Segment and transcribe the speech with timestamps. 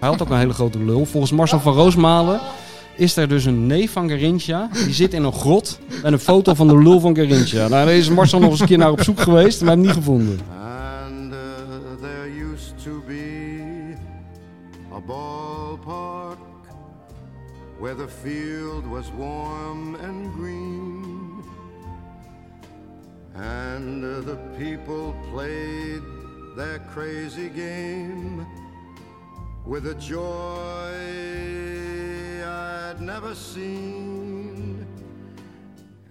[0.00, 1.04] Hij had ook een hele grote lul.
[1.04, 2.40] Volgens Marcel van Roosmalen
[2.96, 4.68] is er dus een neef van Garincha.
[4.84, 7.56] Die zit in een grot met een foto van de lul van Garincha.
[7.56, 9.90] Nou, daar is Marcel nog eens een keer naar op zoek geweest, maar hem niet
[9.90, 10.40] gevonden.
[10.50, 11.38] And uh,
[12.00, 13.94] there used to be
[14.92, 16.38] a ballpark
[17.80, 21.04] where the field was warm and green.
[23.34, 26.02] And uh, the people played
[26.56, 28.46] their crazy game
[29.66, 30.92] with a joy
[32.44, 34.86] I'd never seen.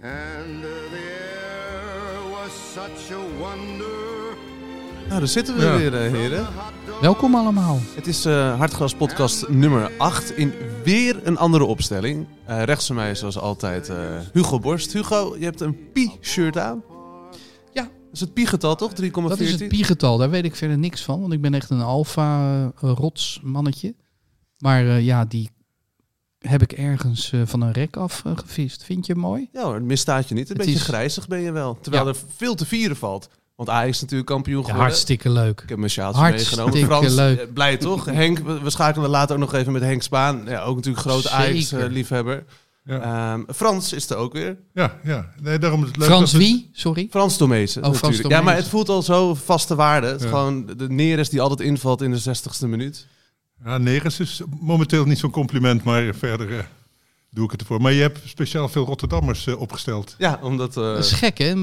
[0.02, 4.34] And uh, the air was such a wonder.
[5.08, 5.76] Nou, daar zitten we Ja.
[5.76, 6.46] weer, eh, heren.
[7.00, 7.78] Welkom allemaal.
[7.94, 10.52] Het is eh Hartgras podcast nummer 8 in
[10.84, 12.26] weer een andere opstelling.
[12.44, 13.96] Eh, rechts van mij is zoals altijd eh,
[14.32, 14.92] Hugo Borst.
[14.92, 16.82] Hugo, je hebt een Pi-shirt aan.
[18.16, 18.90] Is het Pi-getal toch?
[19.02, 19.10] 3,14?
[19.12, 20.16] Dat is het piegetal.
[20.18, 21.20] Daar weet ik verder niks van.
[21.20, 23.94] Want ik ben echt een alfa-rots mannetje.
[24.58, 25.50] Maar eh, ja, die
[26.38, 28.84] heb ik ergens eh, van een rek af eh, gevist.
[28.84, 29.48] Vind je hem mooi?
[29.52, 30.42] Ja hoor, het misstaat je niet.
[30.50, 31.78] Een Het beetje is- grijzig ben je wel.
[31.80, 32.08] Terwijl Ja.
[32.10, 33.28] er veel te vieren valt.
[33.56, 34.86] Want Ajax is natuurlijk kampioen Ja, geworden.
[34.86, 35.60] hartstikke leuk.
[35.60, 36.86] Ik heb mijn sjaaltje Hartstikke meegenomen.
[37.00, 37.38] Frans, leuk.
[37.38, 38.04] eh, blij toch?
[38.04, 40.42] Henk, we, schakelen later ook nog even met Henk Spaan.
[40.46, 41.30] Ja, ook natuurlijk grote.
[41.30, 42.44] Ajax-liefhebber.
[42.86, 43.32] Ja.
[43.32, 44.56] Ehm, Frans is er ook weer.
[44.74, 45.30] Ja, ja.
[45.42, 46.68] Nee, daarom is het leuk Frans het- wie?
[46.72, 47.06] Sorry.
[47.10, 48.34] Frans Tomezen Oh, Frans natuurlijk.
[48.34, 50.06] Ja, maar het voelt al zo vaste waarde.
[50.06, 50.28] Het Ja.
[50.28, 53.06] gewoon de Neres die altijd invalt in de 60ste minuut.
[53.64, 56.64] Ja, Neres is momenteel niet zo'n compliment, maar verder eh,
[57.30, 57.80] doe ik het ervoor.
[57.80, 60.14] Maar je hebt speciaal veel Rotterdammers eh, opgesteld.
[60.18, 60.76] Ja, omdat...
[60.76, 61.54] eh, Dat is gek, hè?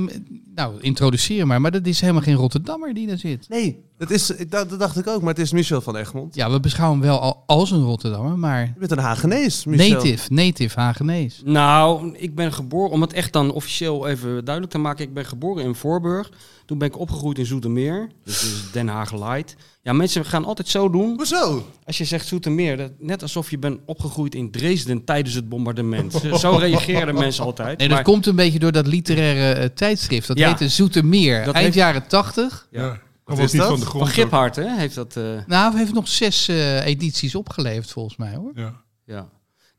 [0.55, 1.61] Nou, introduceer maar.
[1.61, 3.49] Maar dat is helemaal geen Rotterdammer die daar zit.
[3.49, 5.19] Nee, dat, is, dat, dat dacht ik ook.
[5.21, 6.35] Maar het is Michel van Egmond.
[6.35, 9.89] Ja, we beschouwen hem wel al als een Rotterdammer, maar Je bent een Hagenees, Michel.
[9.93, 11.41] native, native Hagenees.
[11.45, 15.05] Nou, ik ben geboren, om het echt dan officieel even duidelijk te maken.
[15.05, 16.29] Ik ben geboren in Voorburg.
[16.65, 18.09] Toen ben ik opgegroeid in Zoetermeer.
[18.23, 19.55] Dus Den Haag Light.
[19.81, 21.13] Ja, mensen gaan altijd zo doen.
[21.15, 21.67] Hoezo?
[21.85, 26.21] Als je zegt Zoetermeer, dat, net alsof je bent opgegroeid in Dresden tijdens het bombardement.
[26.39, 27.77] Zo reageren mensen altijd.
[27.77, 30.27] Nee, dat Maar- komt een beetje door dat literaire eh, tijdschrift.
[30.27, 30.47] Dat Ja.
[30.47, 31.37] heette Zoetermeer.
[31.45, 32.67] Dat Eind heeft- jaren tachtig.
[32.71, 32.99] Ja.
[33.23, 33.67] Kwam is dat?
[33.67, 34.03] van de grond.
[34.05, 35.15] Van Giphart, hè, heeft dat...
[35.17, 38.51] eh, Nou, hij heeft nog zes eh, edities opgeleverd volgens mij hoor.
[38.55, 38.81] Ja.
[39.05, 39.29] Ja.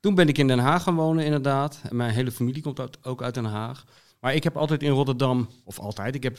[0.00, 1.80] Toen ben ik in Den Haag gaan wonen, inderdaad.
[1.90, 3.84] En mijn hele familie komt uit- ook uit Den Haag.
[4.20, 6.36] Maar ik heb altijd in Rotterdam, of altijd, ik heb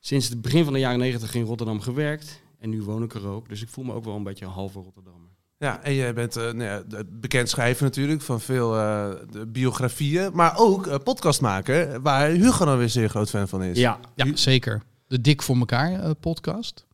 [0.00, 2.40] sinds het begin van de jaren negentig in Rotterdam gewerkt.
[2.58, 3.48] En nu woon ik er ook.
[3.48, 5.28] Dus ik voel me ook wel een beetje een halve Rotterdammer.
[5.58, 10.30] Ja, en jij bent eh, nou ja, bekend schrijver natuurlijk van veel eh, de biografieën.
[10.32, 13.78] Maar ook eh, podcastmaker, waar Hugo dan weer zeer groot fan van is.
[13.78, 14.82] Ja, Ja, zeker.
[15.10, 16.86] De Dik voor elkaar eh, podcast.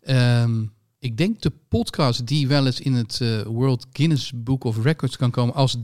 [0.00, 0.62] Ehm,
[0.98, 5.16] ik denk de podcast die wel eens in het eh, World Guinness Book of Records
[5.16, 5.76] kan komen als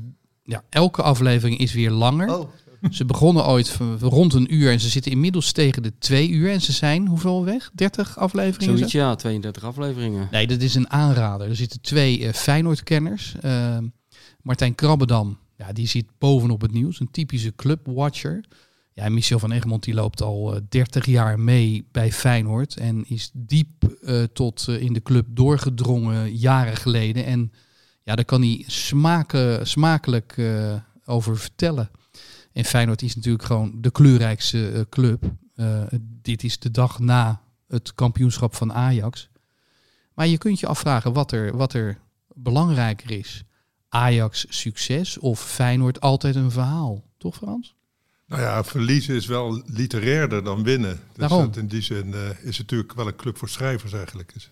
[0.43, 2.39] ja, elke aflevering is weer langer.
[2.39, 2.49] Oh,
[2.91, 6.51] Ze begonnen ooit van- rond een uur en ze zitten inmiddels tegen de twee uur
[6.51, 7.71] en ze zijn hoeveel weg?
[7.75, 8.77] 30 afleveringen?
[8.77, 10.29] zoiets ja, 32 afleveringen.
[10.31, 11.49] Nee, dat is een aanrader.
[11.49, 13.35] Er zitten twee eh Feyenoord-kenners.
[13.41, 13.79] Eh,
[14.43, 17.01] Martijn Krabbedam, ja, die zit bovenop het nieuws.
[17.01, 18.45] Een typische clubwatcher.
[18.95, 22.77] Ja, Michel van Egmond die loopt al eh, 30 jaar mee bij Feyenoord.
[22.77, 27.25] En is diep eh, tot eh, in de club doorgedrongen jaren geleden.
[27.25, 27.53] En
[28.05, 28.65] ja, daar kan hij
[29.63, 30.75] smakelijk eh,
[31.05, 31.91] over vertellen.
[32.53, 35.25] En Feyenoord is natuurlijk gewoon de kleurrijkste eh, club.
[35.55, 35.83] Eh,
[36.23, 39.29] dit is de dag na het kampioenschap van Ajax.
[40.15, 41.99] Maar je kunt je afvragen wat er, wat er
[42.35, 43.45] belangrijker is.
[43.89, 47.05] Ajax succes of Feyenoord altijd een verhaal.
[47.19, 47.74] Toch Frans?
[48.37, 50.93] Nou ja, verliezen is wel literairder dan winnen.
[50.93, 51.45] Dus Daarom.
[51.45, 54.33] dat in die zin eh, is het natuurlijk wel een club voor schrijvers eigenlijk.
[54.35, 54.51] Is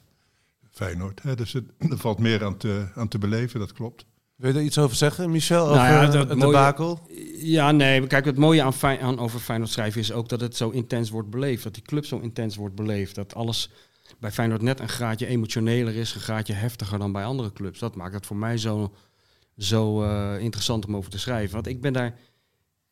[0.70, 1.22] Feyenoord.
[1.22, 1.34] Hè?
[1.34, 4.04] Dus het, er valt meer aan te, aan te beleven, dat klopt.
[4.36, 5.64] Wil je er iets over zeggen, Michel?
[5.66, 7.00] Nou Over ja, eh, dat het mooie- debakel?
[7.36, 10.70] Ja, nee, kijk, het mooie aan, aan over Feyenoord schrijven is ook dat het zo
[10.70, 11.62] intens wordt beleefd.
[11.62, 13.14] Dat die club zo intens wordt beleefd.
[13.14, 13.70] Dat alles
[14.18, 17.78] bij Feyenoord net een graadje emotioneler is, een graadje heftiger dan bij andere clubs.
[17.78, 18.92] Dat maakt het voor mij zo,
[19.58, 21.54] zo eh, interessant om over te schrijven.
[21.54, 22.12] Want ik ben daar eh,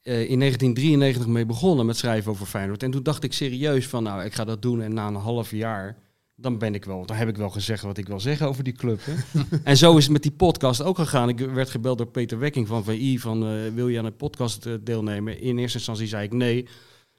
[0.02, 2.82] in 1993 mee begonnen met schrijven over Feyenoord.
[2.82, 4.82] En toen dacht ik serieus van, nou, ik ga dat doen.
[4.82, 5.96] En na een half jaar,
[6.40, 8.72] dan ben ik wel, dan heb ik wel gezegd wat ik wil zeggen over die
[8.72, 9.00] club.
[9.04, 9.40] Hè?
[9.64, 11.28] en zo is het met die podcast ook gegaan.
[11.28, 14.66] Ik werd gebeld door Peter Wekking van VI van, eh, wil je aan een podcast
[14.66, 15.40] eh, deelnemen?
[15.40, 16.66] In eerste instantie zei ik nee.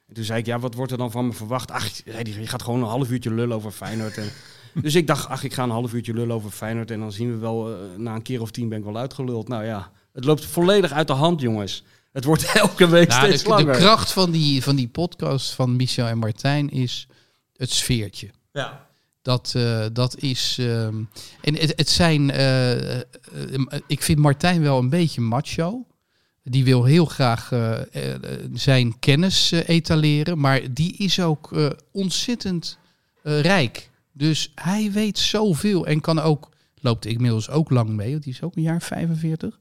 [0.08, 1.70] En toen zei ik, ja, wat wordt er dan van me verwacht?
[1.70, 4.16] Ach, je gaat gewoon een half uurtje lullen over Feyenoord.
[4.16, 4.28] En,
[4.82, 6.90] dus ik dacht, ach, ik ga een half uurtje lullen over Feyenoord.
[6.90, 9.48] En dan zien we wel, eh, na een keer of tien ben ik wel uitgeluld.
[9.48, 11.84] Nou ja, het loopt volledig uit de hand, jongens.
[12.12, 13.76] Het wordt elke week Nou, steeds de, de langer.
[13.76, 17.06] kracht van die, van die podcast van Michel en Martijn is
[17.56, 18.30] het sfeertje.
[18.52, 18.86] Ja.
[19.22, 20.56] Dat, eh, dat is.
[20.60, 21.02] ehm,
[21.40, 22.30] en het, het zijn.
[22.30, 23.02] eh, eh,
[23.86, 25.86] ik vind Martijn wel een beetje macho.
[26.44, 27.52] Die wil heel graag
[28.54, 30.38] zijn kennis etaleren.
[30.38, 32.78] Maar die is ook ontzettend
[33.22, 33.90] rijk.
[34.12, 36.48] Dus hij weet zoveel en kan ook.
[36.80, 39.58] Loopt inmiddels ook lang mee, want die is ook een jaar 45.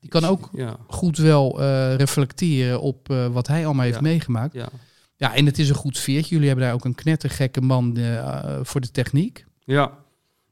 [0.00, 4.02] Die kan ook Ja, goed wel eh, reflecteren op eh, wat hij allemaal heeft Ja.
[4.02, 4.52] meegemaakt.
[4.54, 4.68] ja.
[5.16, 6.30] Ja, en het is een goed veertje.
[6.30, 9.44] Jullie hebben daar ook een knettergekke man eh, voor de techniek.
[9.64, 9.92] Ja.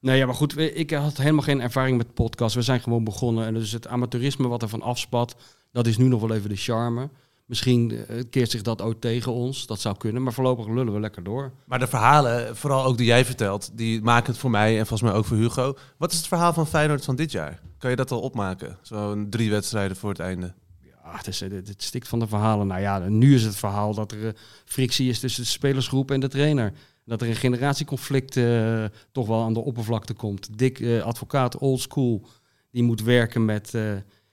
[0.00, 2.54] Nee, ja, maar goed, ik had helemaal geen ervaring met podcast.
[2.54, 3.46] We zijn gewoon begonnen.
[3.46, 5.36] En dus het amateurisme wat er van afspat,
[5.72, 7.08] dat is nu nog wel even de charme.
[7.48, 9.66] Misschien eh, keert zich dat ook tegen ons.
[9.66, 10.22] Dat zou kunnen.
[10.22, 11.52] Maar voorlopig lullen we lekker door.
[11.64, 15.10] Maar de verhalen, vooral ook die jij vertelt, die maken het voor mij en volgens
[15.10, 15.76] mij ook voor Hugo.
[15.96, 17.60] Wat is het verhaal van Feyenoord van dit jaar?
[17.78, 18.78] Kan je dat al opmaken?
[18.82, 20.54] Zo'n drie wedstrijden voor het einde.
[20.80, 22.66] Ja, het, is, eh, het, het stikt van de verhalen.
[22.66, 24.32] Nou ja, nu is het verhaal dat er eh,
[24.64, 26.72] frictie is tussen de spelersgroep en de trainer.
[27.08, 30.58] Dat er een generatieconflict eh, toch wel aan de oppervlakte komt.
[30.58, 32.26] Dik eh, advocaat, old school,
[32.70, 33.82] die moet werken met eh,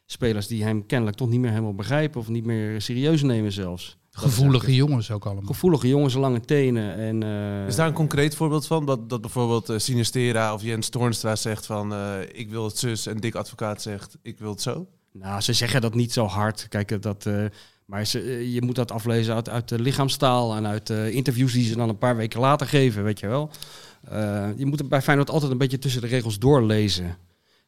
[0.06, 3.98] spelers die hem kennelijk toch niet meer helemaal begrijpen of niet meer serieus nemen zelfs.
[4.12, 5.44] Gevoelige jongens ook allemaal.
[5.44, 5.52] het.
[5.52, 6.96] Gevoelige jongens, lange tenen.
[6.96, 8.86] En, eh, Is daar een concreet voorbeeld van?
[8.86, 13.06] Dat, dat bijvoorbeeld eh, Sinistera of Jens Toornstra zegt van eh, ik wil het zus
[13.06, 14.88] en Dick Advocaat zegt ik wil het zo?
[15.20, 16.68] Nou, ze zeggen dat niet zo hard.
[16.70, 17.46] Kijk, dat, eh,
[17.86, 21.66] maar ze, je moet dat aflezen uit, uit de lichaamstaal en uit eh, interviews die
[21.66, 23.50] ze dan een paar weken later geven, weet je wel.
[24.04, 27.18] Eh, je moet het bij Feyenoord altijd een beetje tussen de regels doorlezen.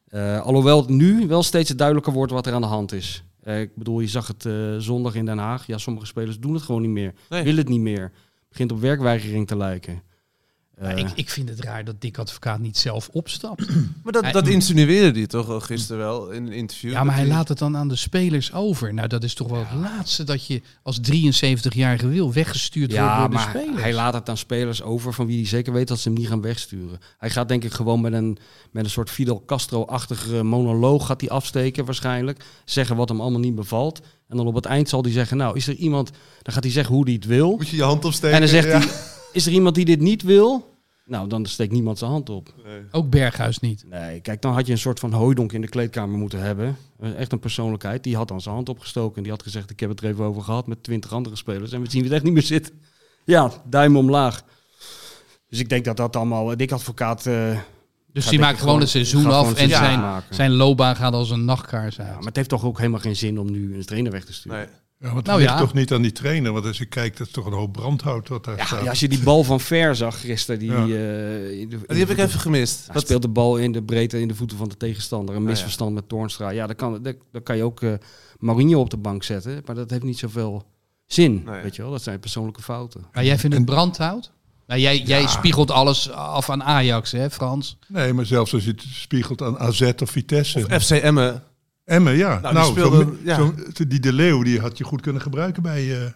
[0.08, 3.24] Eh, alhoewel het nu wel steeds duidelijker wordt wat er aan de hand is.
[3.42, 5.66] Eh, ik bedoel, je zag het eh, zondag in Den Haag.
[5.66, 7.14] Ja, sommige spelers doen het gewoon niet meer.
[7.28, 7.42] Nee.
[7.42, 8.02] Willen het niet meer.
[8.02, 10.02] Het begint op werkweigering te lijken.
[10.80, 13.66] Eh, ik, ik vind het raar dat Dick Advocaat niet zelf opstapt.
[14.02, 16.90] Maar dat, Hij- dat insinueerde hij toch al gisteren wel in een interview.
[16.90, 18.94] Ja, maar hij laat het dan aan de spelers over.
[18.94, 23.18] Nou, dat is toch wel het laatste dat je als 73-jarige wil weggestuurd wordt Ja,
[23.20, 23.82] door de maar spelers.
[23.82, 26.28] hij laat het aan spelers over van wie hij zeker weet dat ze hem niet
[26.28, 27.00] gaan wegsturen.
[27.18, 28.38] Hij gaat denk ik gewoon met een,
[28.70, 32.44] met een soort Fidel Castro-achtige monoloog gaat hij afsteken waarschijnlijk.
[32.64, 34.00] Zeggen wat hem allemaal niet bevalt.
[34.28, 36.10] En dan op het eind zal hij zeggen, nou is er iemand,
[36.42, 37.56] dan gaat hij zeggen hoe hij het wil.
[37.56, 38.34] Moet je je hand opsteken.
[38.34, 38.78] En dan zegt ja.
[38.78, 38.88] hij,
[39.38, 40.76] is er iemand die dit niet wil?
[41.04, 42.54] Nou, dan steekt niemand zijn hand op.
[42.90, 43.84] Ook Berghuis niet.
[43.90, 46.76] Nee, kijk, dan had je een soort van hooidonk in de kleedkamer moeten hebben.
[47.00, 48.02] Eh, Echt een persoonlijkheid.
[48.04, 49.16] Die had dan zijn hand opgestoken.
[49.16, 51.72] En die had gezegd, ik heb het er even over gehad met twintig andere spelers.
[51.72, 52.74] En we zien het echt niet meer zitten.
[53.24, 54.42] Ja, duim omlaag.
[55.48, 56.56] Dus ik denk dat dat allemaal...
[56.56, 57.26] Dik advocaat...
[57.26, 57.58] eh,
[58.12, 60.34] Dus die maakt gewoon het seizoen af en het seizoen zijn, maken.
[60.34, 62.08] zijn loopbaan gaat als een nachtkaars uit.
[62.08, 64.32] Ja, maar het heeft toch ook helemaal geen zin om nu een trainer weg te
[64.32, 64.58] sturen.
[64.58, 64.68] Nee.
[65.00, 65.58] Ja, want het Nou ligt ja.
[65.58, 66.52] toch niet aan die trainer.
[66.52, 68.82] Want als je kijkt, dat is toch een hoop brandhout wat daar Ja, staat.
[68.82, 70.58] ja, als je die bal van Ver zag gisteren...
[70.60, 70.86] Die, Ja.
[70.86, 72.84] eh, in de- Die heb ik even gemist.
[72.84, 75.34] Hij Wat- speelt de bal in de breedte in de voeten van de tegenstander.
[75.34, 75.48] Een ja.
[75.48, 76.50] misverstand met Toornstra.
[76.50, 77.92] Ja, dan kan, dan, dan kan je ook eh
[78.38, 79.62] Mourinho op de bank zetten.
[79.64, 80.64] Maar dat heeft niet zoveel
[81.06, 81.42] zin.
[81.46, 81.62] Nee.
[81.62, 83.04] Weet je wel, dat zijn persoonlijke fouten.
[83.12, 84.32] Maar jij vindt het brandhout?
[84.66, 87.78] Nou, jij, jij spiegelt alles af aan Ajax, hè Frans?
[87.88, 90.58] Nee, maar zelfs als je het spiegelt aan AZ of Vitesse.
[90.70, 90.90] Of FC
[91.88, 92.12] Emmen.
[92.12, 92.40] Emmen, ja.
[92.40, 93.36] Nou, Nou, die speelde- zo- ja.
[93.74, 95.80] zo- die De Leeuw die had je goed kunnen gebruiken bij...
[95.94, 96.12] eh bij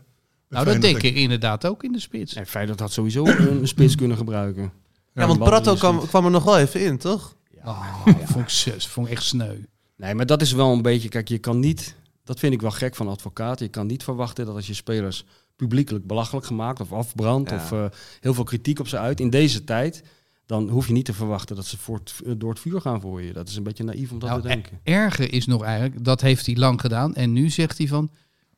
[0.48, 2.34] Nou, dat denk ik inderdaad ook in de spits.
[2.34, 4.72] En Feyenoord had sowieso een spits kunnen gebruiken.
[5.14, 7.36] Ja, want Prato kwam, kwam er nog wel even in, toch?
[7.64, 7.96] Oh,
[8.32, 9.56] vond, ik, vond ik echt sneu.
[9.96, 11.08] Nee, maar dat is wel een beetje...
[11.08, 11.94] Kijk, je kan niet...
[12.24, 13.64] Dat vind ik wel gek van advocaten.
[13.64, 15.24] Je kan niet verwachten dat als je spelers
[15.56, 17.50] publiekelijk belachelijk gemaakt of afbrandt...
[17.50, 17.56] Ja.
[17.56, 17.84] of eh,
[18.20, 20.02] heel veel kritiek op ze uit in deze tijd...
[20.46, 23.00] dan hoef je niet te verwachten dat ze voor het, eh, door het vuur gaan
[23.00, 23.32] voor je.
[23.32, 24.80] Dat is een beetje naïef om dat Nou, te denken.
[24.82, 27.14] erger is nog eigenlijk, dat heeft hij lang gedaan.
[27.14, 28.10] En nu zegt hij van,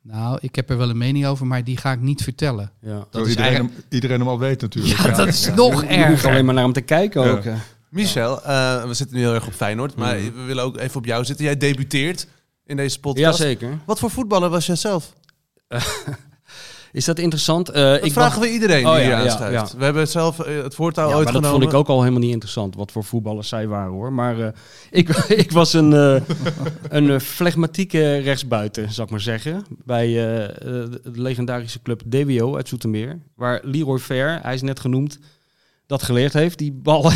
[0.03, 2.73] nou, ik heb er wel een mening over, maar die ga ik niet vertellen.
[2.81, 2.95] Ja.
[2.95, 3.75] Dat Zo is iedereen, eigenlijk...
[3.81, 4.97] hem, iedereen hem al weet natuurlijk.
[5.03, 6.45] Ja, dat is nog Je hoeft alleen erger.
[6.45, 7.31] maar naar hem te kijken Ja.
[7.31, 7.43] ook.
[7.91, 10.33] Michel, eh, we zitten nu heel erg op Feyenoord, maar Mhm.
[10.35, 11.45] we willen ook even op jou zitten.
[11.45, 12.26] Jij debuteert
[12.64, 13.38] in deze podcast.
[13.38, 13.79] Jazeker.
[13.87, 15.12] Wat voor voetballer was jij zelf?
[16.94, 17.68] Is dat interessant?
[17.68, 19.68] Eh, Dat ik vragen we iedereen Oh, die ja, hier ja.
[19.76, 22.20] We hebben zelf eh, het voortouw ja, ooit maar dat vond ik ook al helemaal
[22.20, 24.12] niet interessant, wat voor voetballers zij waren hoor.
[24.12, 24.48] Maar eh,
[25.00, 26.20] ik, ik was een, eh,
[26.88, 29.64] een flegmatieke rechtsbuiten, zal ik maar zeggen.
[29.84, 33.20] Bij de legendarische club DWO uit Zoetermeer.
[33.36, 35.18] Waar Leroy Fair, hij is net genoemd,
[35.86, 36.58] dat geleerd heeft.
[36.58, 37.02] Die bal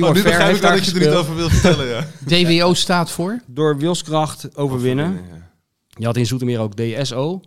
[0.00, 2.06] Oh, nu begrijp ik dat je er niet over wilt vertellen, ja.
[2.60, 3.40] DWO staat voor?
[3.46, 5.12] Door wilskracht overwinnen.
[5.12, 5.48] Ja.
[5.86, 7.40] Je had in Zoetermeer ook DSO.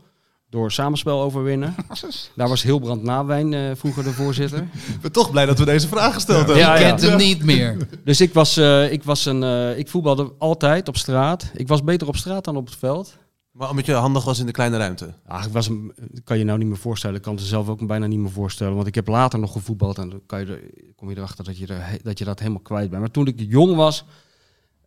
[0.54, 1.76] Door samenspel overwinnen.
[2.36, 4.60] Daar was Hilbrand Nawijn eh, vroeger de voorzitter.
[4.96, 6.58] Ik ben toch blij dat we deze vraag gesteld hebben.
[6.58, 7.78] Ja, Je kent hem niet meer.
[8.06, 11.52] Dus ik was, eh, ik was een, eh, ik voetbalde altijd op straat.
[11.54, 13.18] Ik was beter op straat dan op het veld.
[13.52, 15.14] Maar omdat je handig was in de kleine ruimte.
[15.28, 17.16] Ah, ik was een, dat kan je nou niet meer voorstellen.
[17.16, 18.76] Ik kan het zelf ook bijna niet meer voorstellen.
[18.76, 20.60] Want ik heb later nog gevoetbald en dan kan je er,
[20.96, 23.02] kom je erachter dat je, er, dat je dat helemaal kwijt bent.
[23.02, 24.06] Maar toen ik jong was,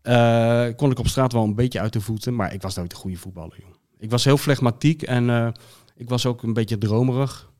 [0.03, 2.35] eh, kon ik op straat wel een beetje uit de voeten.
[2.35, 3.57] Maar ik was nooit een goede voetballer.
[3.59, 3.76] Joh.
[3.99, 5.49] Ik was heel flegmatiek en eh,
[5.97, 7.51] ik was ook een beetje dromerig.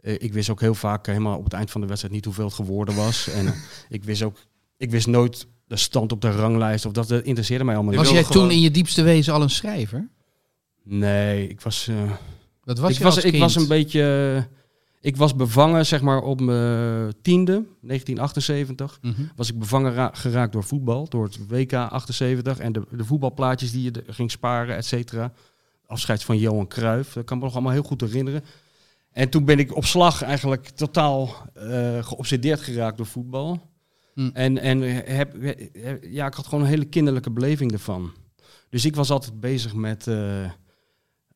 [0.00, 2.24] Eh, ik wist ook heel vaak eh, helemaal op het eind van de wedstrijd niet
[2.24, 3.28] hoeveel het geworden was.
[3.38, 3.54] en
[3.88, 4.36] ik wist ook,
[4.76, 8.02] ik wist nooit de stand op de ranglijst of dat, dat interesseerde mij allemaal Was
[8.04, 8.12] niet.
[8.14, 10.08] wilde jij toen in je diepste wezen al een schrijver?
[10.84, 11.90] Nee, ik was...
[12.64, 13.42] Dat was ik, je was, als ik kind.
[13.42, 14.48] was een beetje.
[15.00, 18.98] Ik was bevangen, zeg maar, op mijn tiende, 1978.
[19.02, 19.22] Mhm.
[19.36, 23.72] Was ik bevangen ra- geraakt door voetbal, door het WK 78 en de, de voetbalplaatjes
[23.72, 25.32] die je ging sparen, et cetera.
[25.92, 28.44] Afscheid van Johan Cruijff, dat kan me nog allemaal heel goed herinneren.
[29.12, 33.70] En toen ben ik op slag eigenlijk totaal eh, geobsedeerd geraakt door voetbal.
[34.14, 34.30] Hm.
[34.32, 38.12] En, en heb, heb- ja, ik had gewoon een hele kinderlijke beleving ervan.
[38.68, 40.44] Dus ik was altijd bezig met, eh,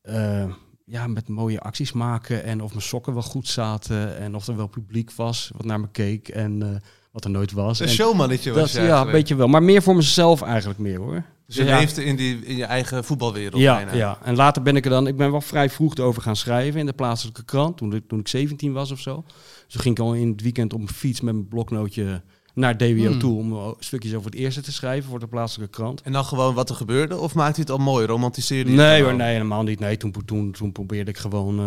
[0.01, 0.49] eh,
[0.85, 2.43] ja, met mooie acties maken.
[2.43, 4.17] En of mijn sokken wel goed zaten.
[4.17, 6.27] En of er wel publiek was wat naar me keek.
[6.27, 6.79] En eh,
[7.11, 7.79] wat er nooit was.
[7.79, 9.47] Een En showmannetje was dat, je ja, een beetje wel.
[9.47, 11.23] Maar meer voor mezelf eigenlijk meer hoor.
[11.47, 11.77] Dus je Ja.
[11.79, 13.93] leefde in, die, in je eigen voetbalwereld Ja, bijna.
[13.93, 15.07] ja, en later ben ik er dan...
[15.07, 17.77] Ik ben wel vrij vroeg erover gaan schrijven in de plaatselijke krant.
[17.77, 19.23] Toen, ik- toen ik 17 was of zo.
[19.25, 22.21] Dus toen ging ik al in het weekend op mijn fiets met mijn bloknootje
[22.53, 23.19] naar DWO Hmm.
[23.19, 23.37] toe...
[23.37, 26.01] om eh, stukjes over het eerste te schrijven voor de plaatselijke krant.
[26.01, 27.17] En dan gewoon wat er gebeurde?
[27.17, 28.05] Of maakte je het al mooi?
[28.05, 29.79] Romantiseerde je Nee hoor, nee, helemaal niet.
[29.79, 31.65] Nee, toen, toen, toen probeerde ik gewoon eh,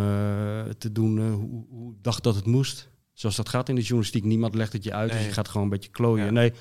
[0.79, 2.89] te doen eh, hoe, hoe ik dacht dat het moest.
[3.13, 4.25] Zoals dat gaat in de journalistiek.
[4.25, 6.25] Niemand legt het je uit, dus je gaat gewoon een beetje klooien.
[6.25, 6.31] Ja.
[6.31, 6.53] Nee,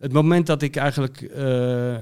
[0.00, 1.94] het moment dat ik eigenlijk eh,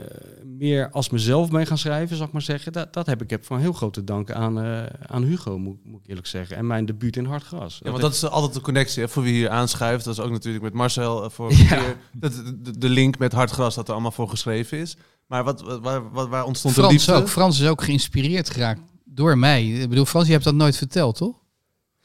[0.44, 3.44] meer als mezelf ben gaan schrijven, zal ik maar zeggen, dat, dat heb ik heb
[3.44, 6.56] van heel grote dank aan, eh, aan Hugo, moet, moet ik eerlijk zeggen.
[6.56, 7.80] En mijn debuut in Hartgras.
[7.82, 10.04] Ja, want dat is altijd de connectie hè, voor wie hier aanschuift.
[10.04, 11.82] Dat is ook natuurlijk met Marcel eh, Ja.
[12.12, 14.96] Dat, de, de link met Hartgras dat er allemaal voor geschreven is.
[15.26, 17.12] Maar wat, wat, waar, wat- waar ontstond de Frans liefde?
[17.12, 17.28] ook.
[17.28, 19.66] Frans is ook geïnspireerd geraakt door mij.
[19.66, 21.36] Ik bedoel, Frans, je hebt dat nooit verteld, toch?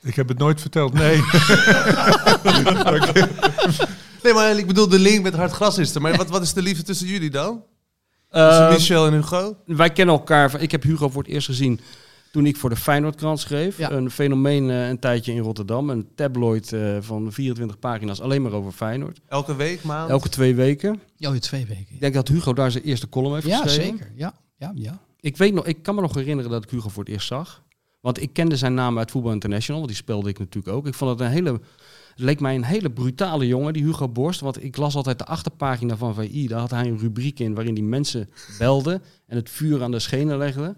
[0.02, 1.22] Ik heb het nooit verteld, nee.
[4.24, 6.02] Nee, maar ik bedoel, de link met Hartgras is er.
[6.02, 7.64] Maar wat, wat is de liefde tussen jullie dan?
[8.30, 9.56] Tussen Eh, Michel en Hugo?
[9.66, 10.52] wij kennen elkaar.
[10.52, 11.80] van- Ik heb Hugo voor het eerst gezien
[12.32, 13.78] toen ik voor de Feyenoordkrant schreef.
[13.78, 13.92] Ja.
[13.92, 15.90] Een fenomeen eh, een tijdje in Rotterdam.
[15.90, 19.20] Een tabloid eh, van 24 pagina's alleen maar over Feyenoord.
[19.28, 20.10] Elke week, maand?
[20.10, 21.02] Elke twee weken.
[21.16, 21.88] Ja, in twee weken.
[21.94, 23.98] Ik denk dat Hugo daar zijn eerste column heeft Ja, geschreven.
[23.98, 24.12] zeker.
[24.16, 25.00] Ja, ja, ja.
[25.20, 27.62] Ik, weet nog, ik kan me nog herinneren dat ik Hugo voor het eerst zag.
[28.02, 30.88] Want ik kende zijn naam uit Voetbal International, want die speelde ik natuurlijk ook.
[30.88, 31.60] Ik vond het een hele...
[32.14, 34.40] Het leek mij een hele brutale jongen, die Hugo Borst.
[34.40, 36.48] Want ik las altijd de achterpagina van VI.
[36.48, 40.00] Daar had hij een rubriek in waarin die mensen belde en het vuur aan de
[40.00, 40.76] schenen legde.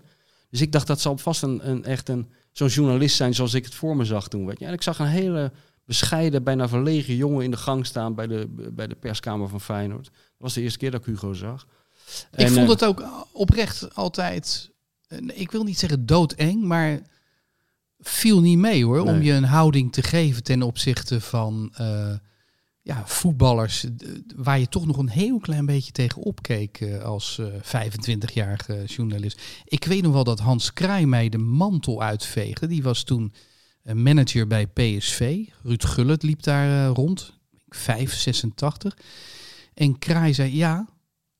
[0.50, 3.66] Dus ik dacht, dat zal vast een, een echt een, zo'n journalist zijn zoals ik
[3.66, 4.46] het voor me zag toen.
[4.46, 4.66] Weet je.
[4.66, 5.52] En ik zag een hele
[5.86, 10.06] bescheiden, bijna verlegen jongen in de gang staan bij de, bij de perskamer van Feyenoord.
[10.06, 11.68] Dat was de eerste keer dat ik Hugo zag.
[12.32, 14.72] Ik En, vond eh, het ook oprecht altijd,
[15.08, 17.02] eh, ik wil niet zeggen doodeng, maar
[18.08, 19.00] viel niet mee hoor.
[19.00, 22.14] Om je een houding te geven ten opzichte van eh,
[22.82, 23.92] ja, voetballers eh,
[24.36, 27.48] waar je toch nog een heel klein beetje tegen opkeek eh, als eh
[27.86, 29.42] 25-jarige journalist.
[29.64, 32.68] Ik weet nog wel dat Hans Kraai mij de mantel uitveegde.
[32.68, 33.34] Die was toen
[33.94, 35.46] manager bij PSV.
[35.64, 37.34] Ruud Gullit liep daar rond,
[37.70, 38.98] 5, 86.
[39.74, 40.88] En Kraai zei, ja,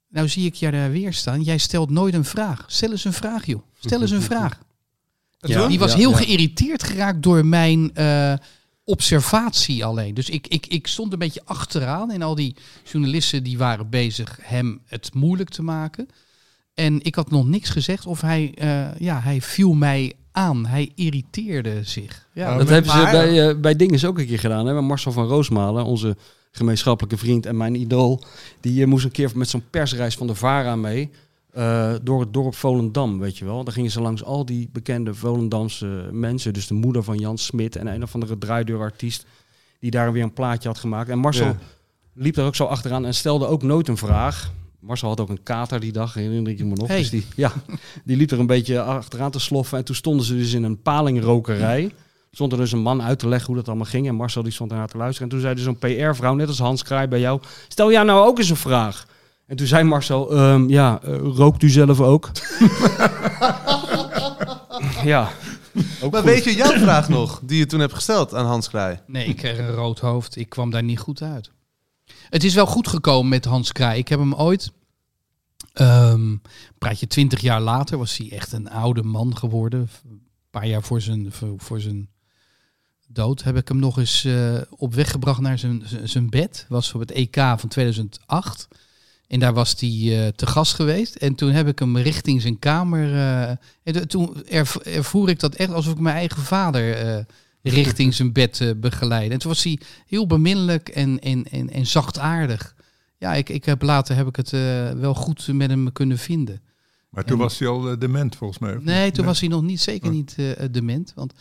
[0.08, 1.42] nou zie ik jou daar weer staan.
[1.42, 2.64] Jij stelt nooit een vraag.
[2.68, 3.62] Stel eens een vraag, joh.
[3.80, 4.60] Stel eens een vraag.
[5.48, 5.68] Ja.
[5.68, 6.18] Die was heel ja.
[6.18, 8.34] geïrriteerd geraakt door mijn eh,
[8.84, 10.14] observatie alleen.
[10.14, 14.40] Dus ik, ik, ik stond een beetje achteraan en al die journalisten die waren bezig
[14.42, 16.08] hem het moeilijk te maken.
[16.74, 20.66] En ik had nog niks gezegd of hij, eh, ja, hij viel mij aan.
[20.66, 22.28] Hij irriteerde zich.
[22.34, 24.66] Ja, Dat hebben ze bij, eh bij Dinges ook een keer gedaan.
[24.66, 24.74] Hè?
[24.74, 26.18] Met Marcel van Roosmalen, onze
[26.52, 28.24] gemeenschappelijke vriend en mijn idool.
[28.62, 31.12] Die moest een keer met zo'n persreis van de VARA mee.
[31.56, 33.64] Eh, door het dorp Volendam, weet je wel.
[33.64, 36.54] Dan gingen ze langs al die bekende Volendamse mensen.
[36.54, 39.26] Dus de moeder van Jan Smit en een of andere draaideurartiest.
[39.80, 41.10] Die daar weer een plaatje had gemaakt.
[41.10, 41.58] En Marcel Ja.
[42.14, 44.52] liep daar ook zo achteraan en stelde ook nooit een vraag.
[44.80, 46.88] Marcel had ook een kater die dag, herinner ik me nog.
[46.88, 46.98] Hey.
[46.98, 47.52] Dus die, ja,
[48.04, 49.78] die liep er een beetje achteraan te sloffen.
[49.78, 51.92] En toen stonden ze dus in een palingrokerij.
[52.32, 54.08] Stond er dus een man uit te leggen hoe dat allemaal ging.
[54.08, 55.24] En Marcel die stond ernaar te luisteren.
[55.24, 57.42] En toen zei dus zo'n PR-vrouw, net als Hans Kraai bij jou...
[57.68, 59.08] Stel jij nou ook eens een vraag.
[59.48, 62.32] En toen zei Marcel, "Ehm, ja, eh, rookt u zelf ook?
[65.04, 65.32] ja.
[66.02, 66.30] Ook Maar goed.
[66.30, 69.00] weet je jouw vraag nog, die je toen hebt gesteld aan Hans Kraai?
[69.08, 70.36] Nee, ik kreeg een rood hoofd.
[70.36, 71.52] Ik kwam daar niet goed uit.
[72.30, 74.00] Het is wel goed gekomen met Hans Kraai.
[74.00, 74.72] Ik heb hem ooit,
[75.74, 76.36] ehm
[76.78, 79.90] praat je twintig jaar later, was hij echt een oude man geworden.
[80.10, 82.10] Een paar jaar voor zijn, voor, voor zijn
[83.08, 86.66] dood heb ik hem nog eens eh, op weg gebracht naar zijn, zijn- zijn bed.
[86.70, 88.68] Was op het EK van 2008.
[89.28, 91.16] En daar was hij eh, te gast geweest.
[91.16, 93.14] En toen heb ik hem richting zijn kamer.
[93.14, 93.50] eh,
[93.84, 97.24] en toen erv- ervoer ik dat echt alsof ik mijn eigen vader eh,
[97.62, 99.34] richting zijn bed begeleidde.
[99.34, 102.76] En toen was hij heel beminnelijk en, en, en, en zachtaardig.
[103.18, 104.50] Ja, ik, ik heb later heb ik het
[105.00, 106.62] wel goed met hem kunnen vinden.
[107.10, 108.78] Maar toen En- was hij al dement volgens mij.
[108.82, 110.14] Nee, toen was hij nog niet, zeker Oh.
[110.14, 110.36] niet
[110.72, 111.12] dement.
[111.16, 111.34] Want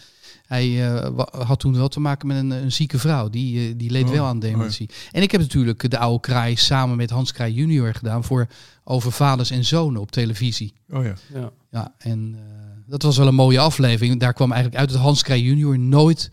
[0.46, 3.28] hij eh, had toen wel te maken met een, een zieke vrouw.
[3.28, 4.90] Die, eh, die leed Oh, wel aan dementie.
[5.12, 8.46] En ik heb natuurlijk de oude kraai samen met Hans Kraai junior gedaan voor
[8.84, 10.74] over vaders en zonen op televisie.
[10.90, 11.14] Oh ja.
[11.34, 11.50] Ja.
[11.70, 12.42] Ja, en eh,
[12.86, 14.20] dat was wel een mooie aflevering.
[14.20, 16.30] Daar kwam eigenlijk uit dat Hans Kraai junior nooit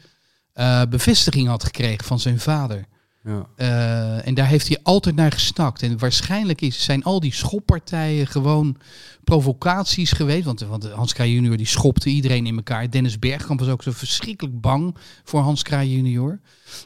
[0.53, 2.85] eh, bevestiging had gekregen van zijn vader.
[3.23, 3.47] Ja.
[3.55, 5.81] Eh, en daar heeft hij altijd naar gesnakt.
[5.81, 8.75] En waarschijnlijk is, zijn al die schoppartijen gewoon
[9.23, 10.45] provocaties geweest.
[10.45, 12.89] Want, want Hans Kraaij junior die schopte iedereen in elkaar.
[12.91, 16.39] Dennis Bergkamp was ook zo verschrikkelijk bang voor Hans Kraaij junior.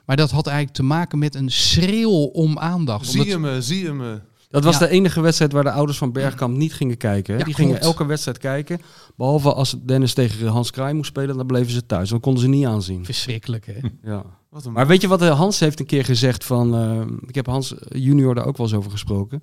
[0.06, 3.08] Maar dat had eigenlijk te maken met een schreeuw om aandacht.
[3.08, 4.22] Zie je me, zie je me.
[4.50, 4.80] Dat was Ja.
[4.80, 7.38] de enige wedstrijd waar de ouders van Bergkamp niet gingen kijken.
[7.38, 8.82] Ja, die gingen elke wedstrijd kijken.
[9.18, 12.10] Behalve als Dennis tegen Hans Kraai moest spelen, dan bleven ze thuis.
[12.10, 13.06] Dan konden ze niet aanzien.
[13.06, 13.80] Verschrikkelijk, hè?
[14.12, 14.24] Ja.
[14.56, 16.76] Wat een Maar weet je wat eh, Hans heeft een keer gezegd van...
[16.76, 19.42] eh, ik heb Hans junior daar ook wel eens over gesproken.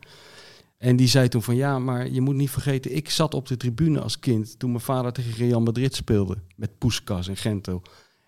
[0.78, 2.96] En die zei toen van ja, maar je moet niet vergeten...
[2.96, 6.36] ik zat op de tribune als kind toen mijn vader tegen Real Madrid speelde.
[6.56, 7.82] Met Puskas en Gento.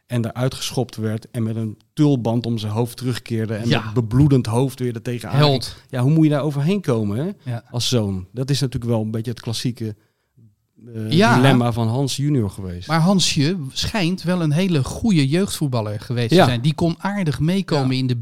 [0.06, 3.54] En daar uitgeschopt werd en met een tulband om zijn hoofd terugkeerde...
[3.54, 3.84] en Ja.
[3.84, 5.36] met bebloedend hoofd weer er tegenaan.
[5.36, 5.76] Held.
[5.88, 7.50] Ja, hoe moet je daar overheen komen hè?
[7.50, 7.64] Ja.
[7.70, 8.28] als zoon?
[8.32, 9.96] Dat is natuurlijk wel een beetje het klassieke
[11.08, 11.34] Ja.
[11.34, 12.88] dilemma van Hans junior geweest.
[12.88, 16.44] Maar Hansje schijnt wel een hele goede jeugdvoetballer geweest Ja.
[16.44, 16.60] te zijn.
[16.60, 18.16] Die kon aardig meekomen in de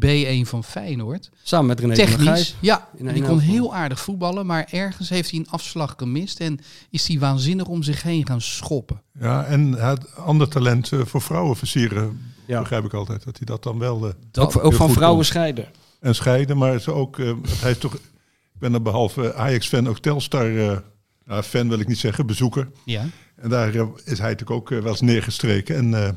[0.45, 1.31] B1 van Feyenoord.
[1.43, 2.57] Samen met René Technisch, Gijs.
[2.61, 6.59] ja, die kon heel aardig voetballen, maar ergens heeft hij een afslag gemist en
[6.91, 9.01] is hij waanzinnig om zich heen gaan schoppen.
[9.21, 12.21] Ja, en had ander talent eh, voor vrouwen versieren.
[12.47, 12.59] Ja.
[12.61, 13.25] Begrijp ik altijd.
[13.25, 14.07] Dat hij dat dan wel...
[14.37, 15.25] eh, Ook, van vrouwen kon.
[15.25, 15.67] scheiden.
[16.01, 17.19] En scheiden, maar ze ook...
[17.19, 17.95] eh, hij is toch...
[17.95, 20.83] Ik ben er behalve Ajax-fan ook Telstar...
[21.27, 22.69] nou, fan wil ik niet zeggen, bezoeker.
[22.85, 23.07] Ja.
[23.37, 25.77] En daar eh, is hij natuurlijk ook eh, wel eens neergestreken.
[25.77, 26.11] En, eh,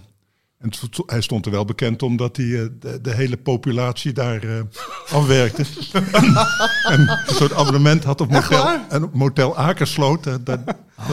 [0.58, 0.72] en
[1.06, 2.46] hij stond er wel bekend omdat hij
[2.80, 4.62] de, de hele populatie daar eh,
[5.10, 5.64] afwerkte.
[6.94, 10.24] en een soort abonnement had op motel, en op motel Akersloot.
[10.24, 10.66] Dat, dat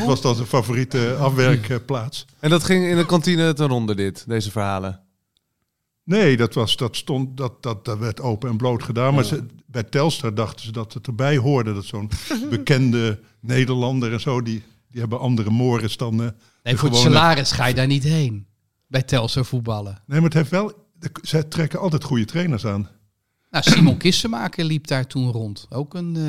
[0.07, 2.27] was dan zijn favoriete afwerkplaats.
[2.39, 5.01] En dat ging in de kantine ten ronde dit, deze verhalen.
[6.19, 9.15] Nee, dat, was, dat, stond, dat, dat, dat werd open en bloot gedaan.
[9.15, 11.75] Maar ze, bij Telstar dachten ze dat het erbij hoorde.
[11.75, 12.11] Dat zo'n
[12.51, 16.13] bekende Nederlander en zo, die, die hebben andere mores dan...
[16.13, 18.47] eh, Nee, de voor het salaris ga je daar niet heen.
[18.87, 20.03] Bij Telstar voetballen.
[20.07, 20.73] Nee, maar het heeft wel...
[21.23, 22.89] Zij trekken altijd goede trainers aan.
[23.51, 25.67] Nou, Simon Kissemaker liep daar toen rond.
[25.71, 26.23] Ook een eh,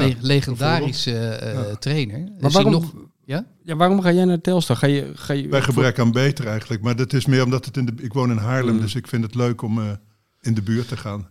[0.00, 1.74] Ja, le- legendarische eh, Ja.
[1.76, 2.18] trainer.
[2.18, 2.92] Maar Is hij waarom, nog...
[3.28, 3.46] Ja?
[3.62, 4.76] ja, waarom ga jij naar Telstar?
[4.76, 6.82] Ga je, ga je Bij gebrek aan beter eigenlijk.
[6.82, 7.92] Maar dat is meer omdat het in de...
[8.00, 8.80] Ik woon in Haarlem, Mm.
[8.80, 9.90] dus ik vind het leuk om eh,
[10.40, 11.28] in de buurt te gaan.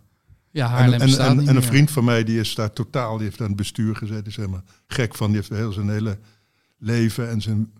[0.50, 3.16] Ja, En, Haarlem en, en, niet en een vriend van mij, die is daar totaal...
[3.16, 4.22] Die heeft aan het bestuur gezeten.
[4.22, 5.26] Die is helemaal gek van.
[5.26, 6.18] Die heeft heel zijn hele
[6.78, 7.72] leven en zijn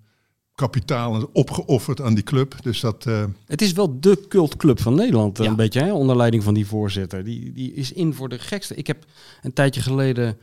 [0.54, 2.54] kapitaal opgeofferd aan die club.
[2.62, 3.07] Dus dat...
[3.07, 5.50] eh, Het is wel de cultclub van Nederland, eh, Ja.
[5.50, 5.92] een beetje, hè?
[5.92, 7.24] onder leiding van die voorzitter.
[7.24, 8.74] Die, die is in voor de gekste.
[8.74, 9.04] Ik heb
[9.42, 10.37] een tijdje geleden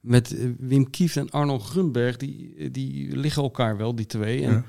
[0.00, 4.42] met eh, Wim Kieft en Arno Grunberg, die, die liggen elkaar wel, die twee.
[4.44, 4.64] En Ja.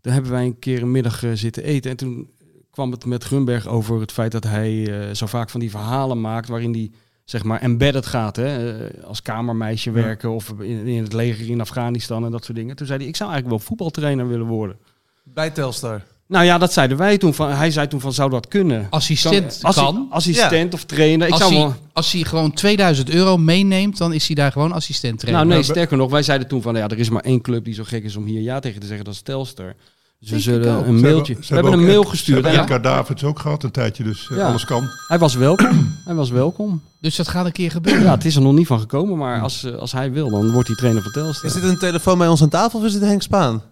[0.00, 1.90] daar hebben wij een keer een middag eh, zitten eten.
[1.90, 2.30] En toen
[2.70, 6.20] kwam het met Grunberg over het feit dat hij eh, zo vaak van die verhalen
[6.20, 6.90] maakt waarin hij
[7.24, 8.78] zeg maar embedded gaat, hè?
[8.86, 9.94] eh, als kamermeisje Ja.
[9.96, 12.76] werken of in, in het leger in Afghanistan en dat soort dingen.
[12.76, 14.78] Toen zei hij, ik zou eigenlijk wel voetbaltrainer willen worden.
[15.22, 16.02] Bij Telstar.
[16.28, 17.34] Nou ja, dat zeiden wij toen.
[17.34, 18.86] Van, hij zei toen van, zou dat kunnen?
[18.90, 20.06] Assistent Kan- assi- kan.
[20.10, 21.26] assistent of trainer.
[21.26, 21.74] Ik Als zou hij, wel...
[21.92, 25.44] als hij gewoon 2000 euro meeneemt, dan is hij daar gewoon assistent trainer.
[25.44, 27.64] Nou nee, Nou, sterker nog, wij zeiden toen van, ja, er is maar één club
[27.64, 29.74] die zo gek is om hier ja tegen te zeggen, dat is Telstar.
[30.20, 31.32] Dus we zullen een ze mailtje.
[31.32, 32.44] hebben- we hebben een mail gestuurd.
[32.44, 32.78] Ze hebben Ja.
[32.78, 34.48] Davids ook gehad een tijdje, dus eh, Ja.
[34.48, 34.88] alles kan.
[35.08, 35.94] Hij was welkom.
[36.06, 36.82] hij was welkom.
[37.00, 38.02] Dus dat gaat een keer gebeuren.
[38.02, 40.50] Ja, het is er nog niet van gekomen, maar als, eh, als hij wil, dan
[40.52, 41.44] wordt hij trainer van Telstar.
[41.44, 43.62] Is dit een telefoon bij ons aan tafel of is dit Henk Spaan?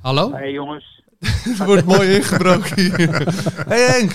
[0.00, 0.32] Hallo?
[0.32, 1.02] Hey jongens.
[1.26, 2.98] Het wordt mooi ingebroken hier.
[3.72, 4.12] Hey Henk.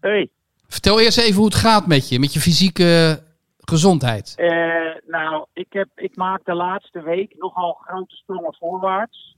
[0.00, 0.30] Hey.
[0.68, 3.22] Vertel eerst even hoe het gaat met je, met je fysieke
[3.58, 4.32] gezondheid.
[4.36, 4.48] Eh,
[5.06, 9.36] nou, ik, heb, ik maak de laatste week nogal grote sprongen voorwaarts.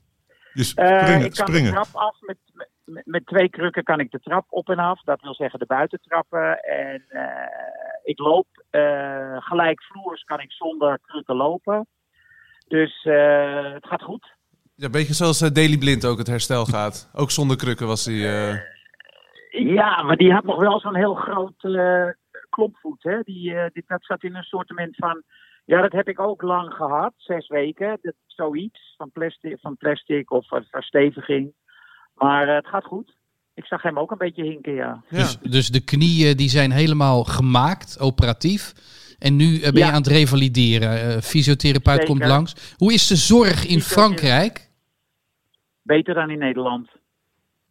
[0.53, 1.71] Je Eh, springen, ik kan de springen.
[1.71, 5.01] trap af met, met, met twee krukken kan ik de trap op en af.
[5.03, 6.59] Dat wil zeggen de buitentrappen.
[6.59, 7.23] En eh,
[8.03, 11.87] ik loop eh gelijkvloers kan ik zonder krukken lopen.
[12.67, 14.37] Dus eh, het gaat goed.
[14.79, 17.09] Ja, een beetje zoals eh, Daily Blind ook het herstel gaat.
[17.13, 18.15] Ook zonder krukken was hij...
[18.15, 18.59] eh,
[19.75, 22.07] Ja, maar die had nog wel zo'n heel groot eh
[22.49, 23.03] klompvoet.
[23.03, 23.19] Hè?
[23.23, 25.23] Die, eh, die, dat zat in een soortement van.
[25.65, 27.97] Ja, dat heb ik ook lang gehad, zes weken.
[28.01, 31.53] Dat, zoiets van plastic, van plastic of versteviging.
[32.13, 33.17] Maar eh, het gaat goed.
[33.53, 35.03] Ik zag hem ook een beetje hinken, ja.
[35.09, 35.17] Ja.
[35.17, 38.73] Dus, dus de knieën die zijn helemaal gemaakt, operatief.
[39.19, 41.21] En nu ben je aan het revalideren.
[41.23, 42.07] Fysiotherapeut Zeker.
[42.07, 42.75] komt langs.
[42.77, 44.68] Hoe is de zorg in Frankrijk?
[45.95, 46.87] Beter dan in Nederland.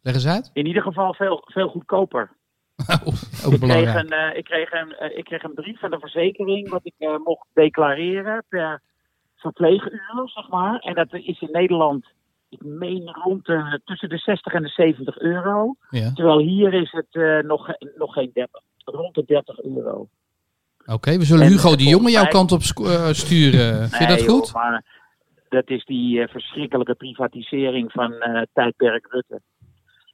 [0.01, 0.49] Leg eens uit.
[0.53, 2.31] In ieder geval veel, veel goedkoper.
[3.45, 5.99] ook Ik kreeg, een, eh, ik, kreeg een, eh, ik kreeg een brief van de
[5.99, 8.81] verzekering wat ik eh, mocht declareren per
[9.35, 10.79] verpleeguur, zeg maar.
[10.79, 12.05] En dat is in Nederland,
[12.49, 15.75] ik meen rond de, tussen de 60 en de 70 euro.
[15.89, 16.11] Ja.
[16.13, 20.07] Terwijl hier is het nog, nog geen 30, rond de 30 euro.
[20.85, 23.89] Oké, we zullen En, Hugo de Jonge jouw kant op sturen.
[23.89, 24.45] Vind je dat goed?
[24.47, 24.98] joh, maar
[25.49, 29.41] dat is die eh, verschrikkelijke privatisering van eh, tijdperk Rutte.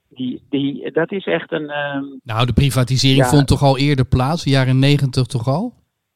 [0.09, 1.69] Die, die, dat is echt een...
[1.69, 3.29] ehm, Nou, de privatisering Ja.
[3.29, 5.73] vond toch al eerder plaats, de jaren negentig toch al?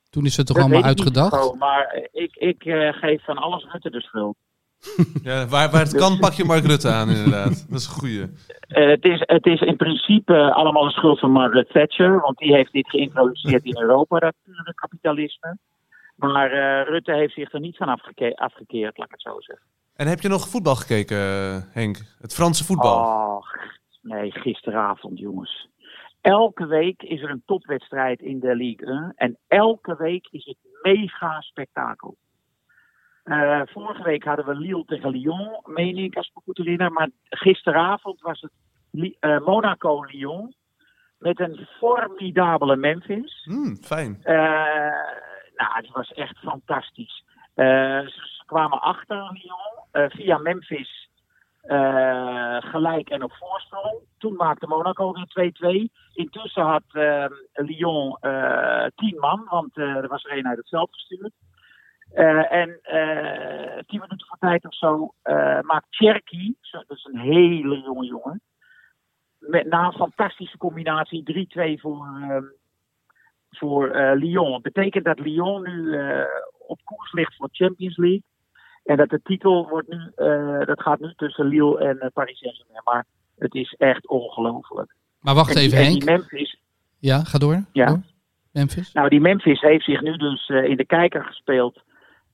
[0.09, 1.43] Toen is het toch dat allemaal weet ik niet uitgedacht?
[1.43, 4.37] zo, maar eh, ik, ik eh, geef van alles Rutte de schuld.
[5.23, 7.65] Ja, waar, waar het kan pak je Mark Rutte aan inderdaad.
[7.69, 8.21] Dat is een goeie.
[8.67, 12.53] Eh, het, is, het is in principe allemaal de schuld van Margaret Thatcher, want die
[12.53, 15.57] heeft dit geïntroduceerd in Europa, dat pure kapitalisme.
[16.19, 19.65] Maar eh, Rutte heeft zich er niet van afgeke- afgekeerd, laat ik het zo zeggen.
[19.95, 21.17] En heb je nog voetbal gekeken,
[21.71, 21.97] Henk?
[22.21, 22.97] Het Franse voetbal?
[22.97, 23.43] Oh,
[24.01, 25.67] nee, gisteravond, jongens.
[26.21, 30.57] Elke week is er een topwedstrijd in de Ligue 1 en elke week is het
[30.81, 32.17] mega spektakel.
[33.23, 36.91] Eh, vorige week hadden we Lille tegen Lyon, meen ik, als ik me goed herinner.
[36.91, 38.51] Maar gisteravond was het
[39.19, 40.53] eh, Monaco-Lyon
[41.17, 43.43] met een formidabele Memphis.
[43.43, 44.19] Hmm, fijn.
[44.23, 44.91] Eh,
[45.59, 47.23] nou, het was echt fantastisch.
[47.53, 51.09] Eh, ze, kwamen achter Lyon eh, via Memphis
[51.61, 53.99] eh, gelijk en op voorsprong.
[54.17, 55.53] Toen maakte Monaco weer
[55.89, 55.91] 2-2.
[56.13, 58.17] Intussen had eh, Lyon
[58.95, 61.33] tien man, want er was er één uit het veld gestuurd.
[62.49, 62.79] En
[63.85, 65.13] tien minuten voor tijd of zo
[65.61, 68.41] maakt Cherky, dat is een hele jonge jongen,
[69.39, 72.43] met, na een fantastische combinatie 3-2 voor, ehm,
[73.49, 74.61] voor eh, Lyon.
[74.61, 76.21] Betekent dat Lyon nu eh,
[76.67, 78.23] op koers ligt voor Champions League.
[78.83, 82.81] En dat de titel wordt nu, eh, dat gaat nu tussen Lille en Paris Saint-Germain.
[82.83, 83.05] Maar
[83.37, 84.95] het is echt ongelooflijk.
[85.19, 85.99] Maar wacht die- even, en Henk.
[86.01, 86.59] die Memphis,
[86.99, 87.63] Ja, ga door.
[87.73, 87.85] Ja.
[87.85, 88.01] Door.
[88.51, 88.93] Memphis.
[88.93, 91.81] nou, die Memphis heeft zich nu dus in de kijker gespeeld.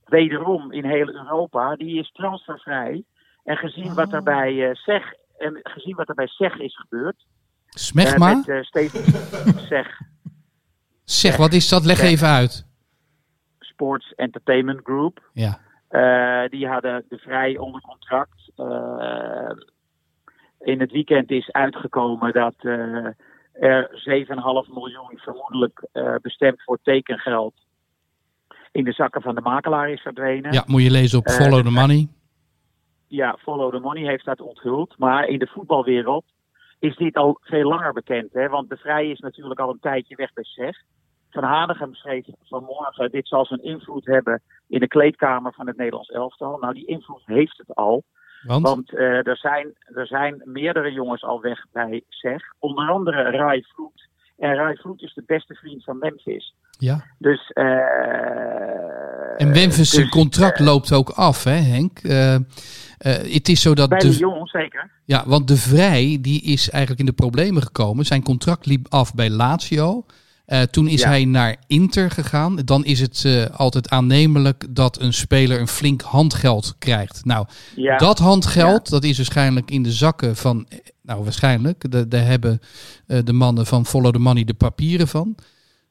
[0.04, 1.76] Wederom in heel Europa.
[1.76, 3.04] Die is transfervrij.
[3.44, 7.24] En gezien wat er bij eh SEG, en gezien wat er bij SEG is gebeurd.
[7.66, 8.34] Smegma?
[8.34, 9.04] met eh, Steven
[9.68, 10.00] SEG,
[11.06, 11.84] Zeg, wat is dat?
[11.84, 12.66] Leg even uit.
[13.58, 15.30] Sports Entertainment Group.
[15.32, 15.58] Ja.
[15.88, 18.50] Eh, die hadden de Vrij onder contract.
[18.56, 19.50] Eh,
[20.60, 23.06] in het weekend is uitgekomen dat eh,
[23.52, 25.88] er 7,5 miljoen vermoedelijk
[26.22, 27.54] bestemd voor tekengeld
[28.72, 30.52] in de zakken van de makelaar is verdwenen.
[30.52, 32.08] ja, moet je lezen op Follow the Money.
[33.06, 34.98] Ja, Follow the Money heeft dat onthuld.
[34.98, 36.24] Maar in de voetbalwereld
[36.86, 38.32] is dit al veel langer bekend.
[38.32, 38.48] Hè?
[38.48, 40.82] Want de Vrij is natuurlijk al een tijdje weg bij SEG.
[41.30, 46.08] Van Hanegem schreef vanmorgen, dit zal zijn invloed hebben in de kleedkamer van het Nederlands
[46.08, 46.58] elftal.
[46.58, 48.04] Nou, die invloed heeft het al.
[48.42, 48.62] Want?
[48.62, 52.42] Want eh, er, zijn, er zijn meerdere jongens al weg bij SEG.
[52.58, 54.08] Onder andere Rai Vloed.
[54.38, 56.54] En Rai Vloed is de beste vriend van Memphis.
[56.78, 57.04] Ja.
[57.18, 57.64] Dus, eh,
[59.40, 62.00] En Memphis' zijn dus, contract eh, loopt ook af, hè Henk?
[62.98, 64.12] Eh, het is zo dat bij de,
[64.44, 64.90] zeker.
[65.04, 68.04] Ja, want de Vrij die is eigenlijk in de problemen gekomen.
[68.06, 70.04] Zijn contract liep af bij Lazio.
[70.46, 71.08] Eh, toen is Ja.
[71.08, 72.56] hij naar Inter gegaan.
[72.64, 77.24] Dan is het eh, altijd aannemelijk dat een speler een flink handgeld krijgt.
[77.24, 77.96] Nou, Ja.
[77.96, 80.66] dat handgeld, dat is waarschijnlijk in de zakken van...
[81.02, 81.90] Nou, waarschijnlijk.
[81.90, 82.60] de- Daar hebben
[83.06, 85.34] de mannen van Follow the Money de papieren van.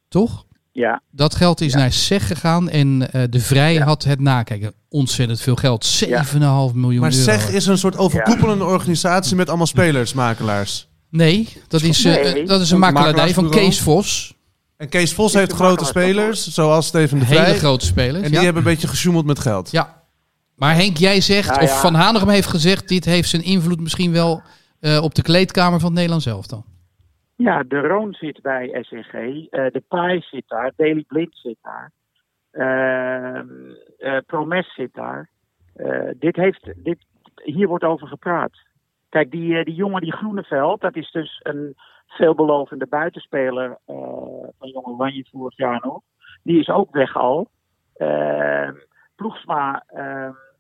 [0.08, 0.46] Toch?
[0.72, 4.74] Ja, Dat geld is naar SEG gegaan en de Vrij had het nakijken.
[4.96, 5.86] Ontzettend veel geld.
[5.86, 7.24] 7,5 miljoen Maar euro.
[7.24, 10.88] SEG is een soort overkoepelende organisatie met allemaal spelersmakelaars.
[11.10, 12.46] Nee, dat is, eh, Nee.
[12.46, 13.50] dat is een makelaardij van.
[13.50, 14.34] Kees Vos.
[14.78, 17.56] En Kees Vos heeft grote spelers, zoals Steven de Hele Vrij.
[17.58, 18.24] grote spelers.
[18.24, 18.44] En die ja.
[18.44, 19.72] hebben een beetje gesjoemeld met geld.
[19.72, 20.04] ja.
[20.56, 21.82] Maar Henk, jij zegt, Nou of.
[21.82, 22.88] Van Hanegem heeft gezegd...
[22.88, 24.42] dit heeft zijn invloed misschien wel
[24.80, 26.66] eh, op de kleedkamer van het Nederlands elftal.
[27.36, 29.14] Ja, de Roon zit bij SNG.
[29.14, 30.72] eh, de Pai zit daar.
[30.76, 31.92] Daily Blind zit daar.
[32.52, 33.44] ehm, eh,
[34.26, 35.30] Promes zit daar.
[35.76, 37.06] Eh, dit heeft, dit,
[37.44, 38.52] hier wordt over gepraat.
[39.10, 41.76] Kijk, die, eh, die jongen, die Groeneveld, dat is dus een
[42.08, 43.96] veelbelovende buitenspeler eh,
[44.58, 46.02] van Jong Oranje vorig jaar nog.
[46.44, 47.50] Die is ook weg al.
[49.16, 49.84] Ploegsma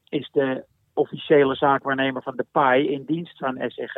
[0.09, 3.95] is de officiële zaakwaarnemer van de PAI in dienst van SCG.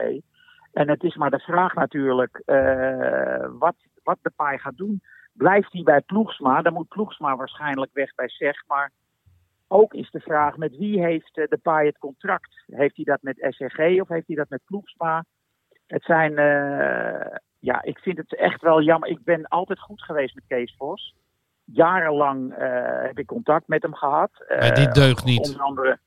[0.74, 5.02] En het is maar de vraag natuurlijk eh, wat, wat de PAI gaat doen.
[5.34, 6.62] Blijft hij bij Ploegsma?
[6.62, 8.64] Dan moet Ploegsma waarschijnlijk weg bij SEG.
[8.68, 8.92] Maar
[9.68, 12.64] ook is de vraag met wie heeft eh, de Paai het contract?
[12.66, 15.26] Heeft hij dat met SCG of heeft hij dat met Ploegsma?
[15.88, 19.10] Het zijn, eh, ja, ik vind het echt wel jammer.
[19.10, 21.16] Ik ben altijd goed geweest met Kees Vos.
[21.66, 24.32] Jarenlang eh, heb ik contact met hem gehad.
[24.48, 25.48] Maar dit Eh, deugt niet.
[25.48, 26.00] Onder andere,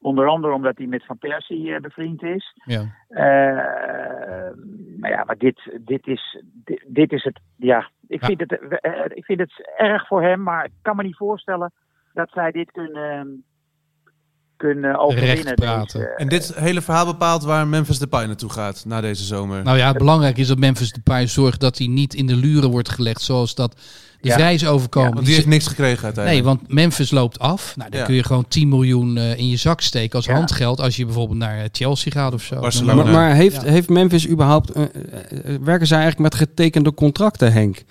[0.00, 2.54] onder andere omdat hij met Van Persie bevriend is.
[2.64, 2.94] Ja.
[4.98, 7.40] Maar ja, maar dit, dit, is, dit, dit is het.
[7.56, 8.26] Ja, ik, Ja.
[8.26, 8.60] Vind het,
[9.14, 11.72] ik vind het erg voor hem, maar ik kan me niet voorstellen
[12.20, 13.44] dat zij dit kunnen,
[14.56, 15.34] kunnen overwinnen.
[15.44, 16.00] Recht praten.
[16.00, 19.62] deze- En dit hele verhaal bepaalt waar Memphis Depay naartoe gaat na deze zomer.
[19.62, 22.88] Nou ja, belangrijk is dat Memphis Depay zorgt dat hij niet in de luren wordt
[22.88, 23.72] gelegd zoals dat
[24.20, 24.34] de Ja.
[24.34, 25.12] Vrij is overkomen.
[25.14, 26.44] want Die heeft niks gekregen Nee, uiteindelijk.
[26.46, 27.76] want Memphis loopt af.
[27.76, 28.06] Nou, dan Ja.
[28.06, 30.34] kun je gewoon 10 miljoen eh, in je zak steken als Ja.
[30.34, 32.60] handgeld als je bijvoorbeeld naar eh, Chelsea gaat of zo.
[32.60, 33.02] Barcelona.
[33.02, 33.68] Maar, maar heeft, Ja.
[33.70, 34.70] heeft Memphis überhaupt...
[34.70, 37.82] eh, eh, eh, werken zij eigenlijk met getekende contracten, Henk?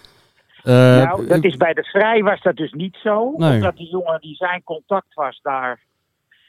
[0.64, 3.34] Eh, nou, dat is bij de Vrij was dat dus niet zo.
[3.38, 3.54] Nee.
[3.56, 5.80] Omdat die jongen die zijn contact was daar,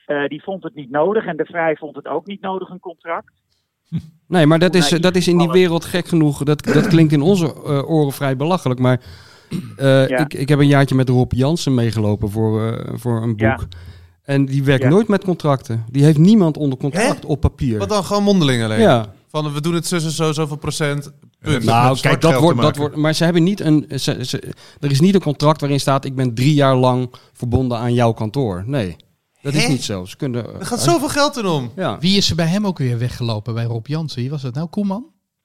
[0.06, 1.24] eh, die vond het niet nodig.
[1.26, 3.32] En de Vrij vond het ook niet nodig, een contract.
[4.28, 6.42] Nee, maar dat is, dat is in die wereld gek genoeg.
[6.44, 8.80] Dat, dat klinkt in onze eh, oren vrij belachelijk.
[8.80, 9.00] Maar
[9.76, 10.18] eh, Ja.
[10.18, 13.38] ik, ik heb een jaartje met Rob Jansen meegelopen voor, eh, voor een boek.
[13.40, 13.58] Ja.
[14.22, 14.88] En die werkt Ja.
[14.88, 15.84] nooit met contracten.
[15.90, 17.78] Die heeft niemand onder contract op papier.
[17.78, 18.80] Wat dan gewoon mondeling alleen?
[18.80, 19.06] Ja.
[19.28, 21.12] Van we doen het zus en zo, zoveel procent.
[21.40, 21.64] Punt.
[21.64, 22.96] Nou, kijk, dat wordt, dat wordt.
[22.96, 23.86] Maar ze hebben niet een.
[23.88, 27.78] Ze, ze- er is niet een contract waarin staat: ik ben drie jaar lang verbonden
[27.78, 28.62] aan jouw kantoor.
[28.66, 28.96] Nee,
[29.42, 30.04] dat is niet zo.
[30.04, 30.58] Ze kunnen.
[30.60, 31.70] Er gaat zoveel geld in om.
[31.76, 34.20] Ja, Wie is er bij hem ook weer weggelopen bij Rob Jansen?
[34.20, 34.66] Wie was dat nou?
[34.68, 35.04] Koeman?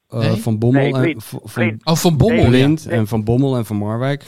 [0.10, 0.36] eh, Nee?
[0.41, 1.79] Van Bommel Nee, en van.
[1.84, 2.51] Oh, Van Bommel.
[2.53, 2.75] Ja.
[2.89, 4.25] En Van Bommel en Van Marwijk.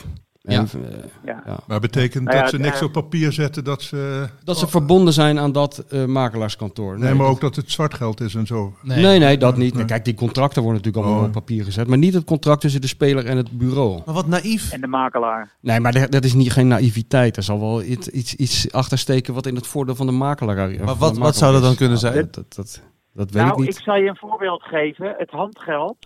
[0.48, 0.88] En, Ja.
[0.88, 1.42] eh, Ja.
[1.46, 1.58] ja.
[1.66, 4.28] Maar betekent Nou ja, dat ze niks op papier zetten dat ze...
[4.44, 6.98] Dat ze verbonden zijn aan dat eh, makelaarskantoor.
[6.98, 8.72] Nee, maar dat- ook dat het zwart geld is en zo.
[8.82, 9.02] Nee.
[9.02, 9.74] Nee, nee, dat niet.
[9.74, 9.84] Nee.
[9.84, 11.28] Kijk, die contracten worden natuurlijk allemaal Oh.
[11.28, 11.86] op papier gezet.
[11.88, 14.02] Maar niet het contract tussen de speler en het bureau.
[14.06, 14.72] Maar wat naïef.
[14.72, 15.50] En de makelaar.
[15.60, 17.36] Nee, maar dat is niet, geen naïviteit.
[17.36, 20.94] Er zal wel iets, iets, iets achtersteken wat in het voordeel van de makelaar Maar
[20.96, 22.24] wat, wat zou dat dan kunnen Nou, zijn?
[22.30, 22.82] Dat, dat, dat,
[23.12, 23.76] dat weet nou, ik niet.
[23.78, 25.14] ik zal je een voorbeeld geven.
[25.18, 25.96] Het handgeld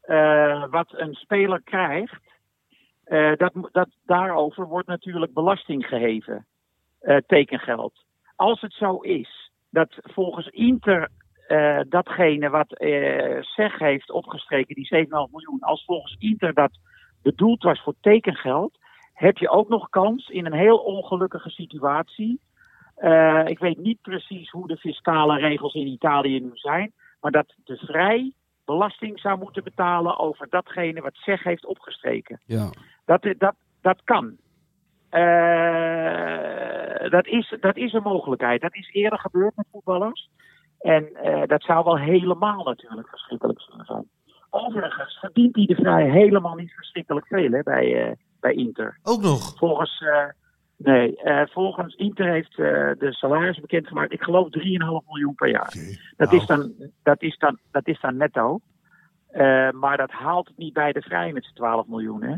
[0.00, 2.20] eh, wat een speler krijgt,
[3.10, 6.46] eh, dat, dat, daarover wordt natuurlijk belasting geheven.
[7.00, 8.04] eh, tekengeld.
[8.36, 11.08] Als het zo is dat volgens Inter
[11.46, 12.68] eh, datgene wat
[13.40, 16.78] SEG heeft opgestreken, die 7,5 miljoen, als volgens Inter dat
[17.22, 18.78] bedoeld was voor tekengeld,
[19.14, 22.40] heb je ook nog kans in een heel ongelukkige situatie.
[23.44, 27.76] Ik weet niet precies hoe de fiscale regels in Italië nu zijn, maar dat de
[27.76, 28.32] vrij
[28.70, 32.40] belasting zou moeten betalen over datgene wat SEG heeft opgestreken.
[32.44, 32.70] Ja.
[33.04, 34.36] Dat, dat, dat kan.
[35.08, 36.30] Eh,
[37.10, 38.60] dat, is, dat is een mogelijkheid.
[38.60, 40.28] Dat is eerder gebeurd met voetballers.
[40.78, 44.08] En eh, dat zou wel helemaal natuurlijk verschrikkelijk zijn.
[44.50, 48.98] Overigens verdient hij de vrij helemaal niet verschrikkelijk veel hè, bij, eh, bij Inter.
[49.02, 49.56] Ook nog.
[49.56, 50.04] Volgens,
[50.82, 52.56] nee, eh, volgens Inter heeft eh,
[52.98, 54.12] de salaris bekendgemaakt.
[54.12, 54.60] Ik geloof 3,5
[55.06, 55.74] miljoen per jaar.
[56.16, 58.60] Dat, Nou, is, dan, dat, is, dan, dat is dan netto.
[59.30, 62.22] Eh, maar dat haalt het niet bij de vrij met z'n 12 miljoen.
[62.22, 62.34] Hè?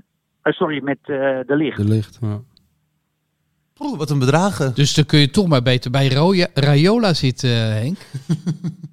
[0.52, 1.06] Sorry, met eh,
[1.46, 1.76] de licht.
[1.76, 2.18] De licht.
[2.20, 2.40] Ja.
[3.74, 4.74] Poeh, wat een bedragen.
[4.74, 7.98] Dus dan kun je toch maar beter bij Roya- Rayola zitten, eh, Henk.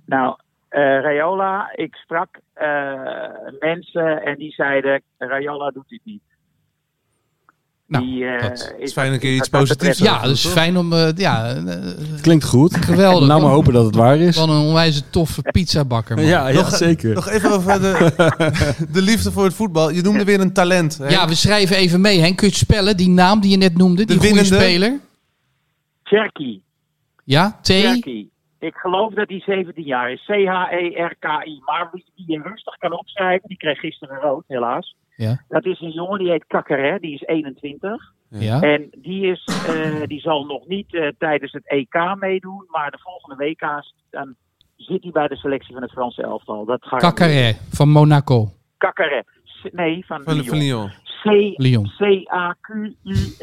[0.05, 0.35] Nou,
[0.69, 6.21] eh Rayola, ik sprak eh, mensen en die zeiden: Rayola doet dit niet.
[7.89, 10.93] Nou, die, eh, dat is fijn een keer iets dat positiefs Ja, dus fijn om...
[10.93, 11.75] eh, ja, eh,
[12.21, 12.75] Klinkt goed.
[12.75, 13.27] Geweldig.
[13.27, 14.37] Nou, maar hopen dat het waar is.
[14.37, 16.15] van een onwijs toffe pizzabakker.
[16.15, 16.25] man.
[16.25, 17.13] Ja, ja Nog- zeker.
[17.13, 18.13] Nog even over de,
[18.93, 19.89] de liefde voor het voetbal.
[19.91, 20.97] Je noemde weer een talent.
[20.97, 21.07] hè?
[21.07, 22.19] Ja, we schrijven even mee.
[22.19, 22.97] Henk, kun je het spellen?
[22.97, 24.59] Die naam die je net noemde, die De goede winnende.
[24.65, 24.99] speler.
[26.03, 26.59] Cherky.
[27.23, 27.67] Ja, T.
[27.67, 28.27] Cherky.
[28.59, 30.23] Ik geloof dat hij 17 jaar is.
[30.25, 31.61] C-H-E-R-K-I.
[31.65, 34.95] Maar wie wie je rustig kan opschrijven, die kreeg gisteren rood, helaas.
[35.19, 35.43] Ja.
[35.47, 38.13] Dat is een jongen die heet Kakkeré, die is 21.
[38.29, 38.61] Ja.
[38.61, 42.99] En die, is, eh, die zal nog niet eh, tijdens het EK meedoen, maar de
[43.01, 44.35] volgende WK's dan
[44.75, 46.65] zit hij bij de selectie van het Franse elftal.
[46.65, 48.51] Dat gaat Kakare van Monaco.
[48.77, 49.23] Kakkeré.
[49.71, 50.57] Nee, van, Van, Lyon.
[50.57, 50.87] Lyon.
[51.23, 51.91] C- Lyon.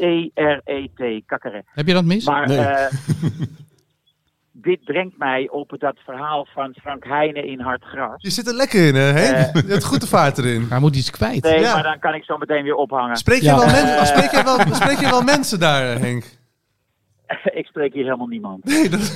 [0.07, 1.25] C-A-Q-U-E-R-E-T.
[1.25, 1.61] Kakkeré.
[1.65, 2.25] Heb je dat mis?
[2.25, 2.57] Maar Nee.
[4.67, 8.21] dit brengt mij op dat verhaal van Frank Heijnen in Hartgras.
[8.21, 9.01] Je zit er lekker in, hè?
[9.01, 9.55] Henk?
[9.55, 9.61] Eh.
[9.67, 10.65] je hebt goed de vaart erin.
[10.69, 11.43] Hij moet iets kwijt.
[11.43, 11.73] Nee, Ja.
[11.73, 13.15] maar dan kan ik zo meteen weer ophangen.
[13.17, 13.55] Spreek je, Ja.
[13.55, 14.05] wel, mensen, Eh.
[14.05, 16.23] spreek, je wel, spreek je wel mensen daar, Henk?
[17.43, 18.63] ik spreek hier helemaal niemand.
[18.63, 19.15] Nee, dat,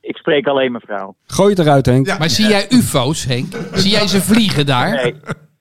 [0.00, 1.16] Ik spreek alleen mijn vrouw.
[1.26, 2.06] Gooi het eruit, Henk.
[2.06, 2.18] Ja.
[2.18, 3.54] Maar zie jij ufo's, Henk?
[3.72, 4.90] Zie jij ze vliegen daar?
[4.90, 5.14] Nee.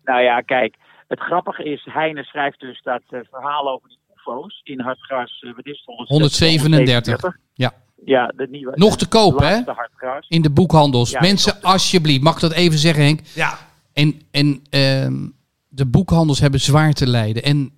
[0.03, 0.75] nou ja, kijk.
[1.07, 5.39] Het grappige is, Heine schrijft dus dat eh, verhaal over die UFO's in Hartgras.
[5.47, 6.07] eh, wat is het?
[6.07, 7.35] 137.
[7.55, 7.73] Ja.
[8.05, 8.71] Ja, de nieuwe.
[8.75, 9.59] Nog te koop, hè?
[10.27, 11.09] In de boekhandels.
[11.09, 13.19] Ja, Mensen, alsjeblieft, mag ik dat even zeggen, Henk?
[13.33, 13.57] ja.
[13.93, 15.27] En, en ehm,
[15.69, 17.43] de boekhandels hebben zwaar te lijden.
[17.43, 17.71] En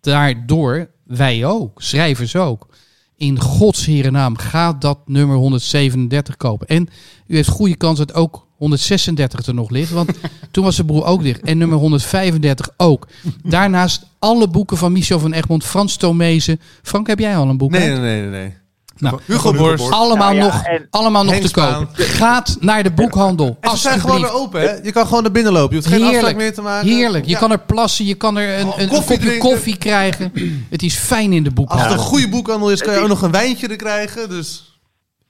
[0.00, 2.68] daardoor, wij ook, schrijvers ook.
[3.16, 6.66] In Gods naam gaat dat nummer 137 kopen.
[6.66, 6.88] En
[7.26, 9.90] u heeft goede kans dat ook 136 er nog ligt.
[9.90, 10.10] Want
[10.50, 11.40] toen was de broer ook dicht.
[11.40, 13.08] En nummer 135 ook.
[13.42, 16.60] Daarnaast alle boeken van Michel van Egmond, Frans Tomezen.
[16.82, 17.70] Frank, heb jij al een boek?
[17.70, 18.54] Nee, nee, nee, nee.
[18.98, 19.90] Nou, Hugo Borst.
[19.90, 21.88] allemaal Nou nog, en- allemaal nog te kopen.
[21.92, 22.04] Spaan.
[22.06, 23.56] Gaat naar de boekhandel.
[23.60, 24.72] En ze zijn gewoon weer open, hè?
[24.82, 25.68] Je kan gewoon naar binnen lopen.
[25.76, 26.88] Je hoeft geen afspraak Heerlijk, meer te maken.
[26.88, 27.24] heerlijk.
[27.24, 27.38] Je Ja.
[27.38, 29.48] kan er plassen, je kan er een, Oh, een, een koffie kopje drinken.
[29.50, 30.32] koffie krijgen.
[30.70, 31.92] Het is fijn in de Als het boekhandel.
[31.92, 34.28] een goede boekhandel is, kan je ook nog een wijntje er krijgen.
[34.28, 34.78] Dus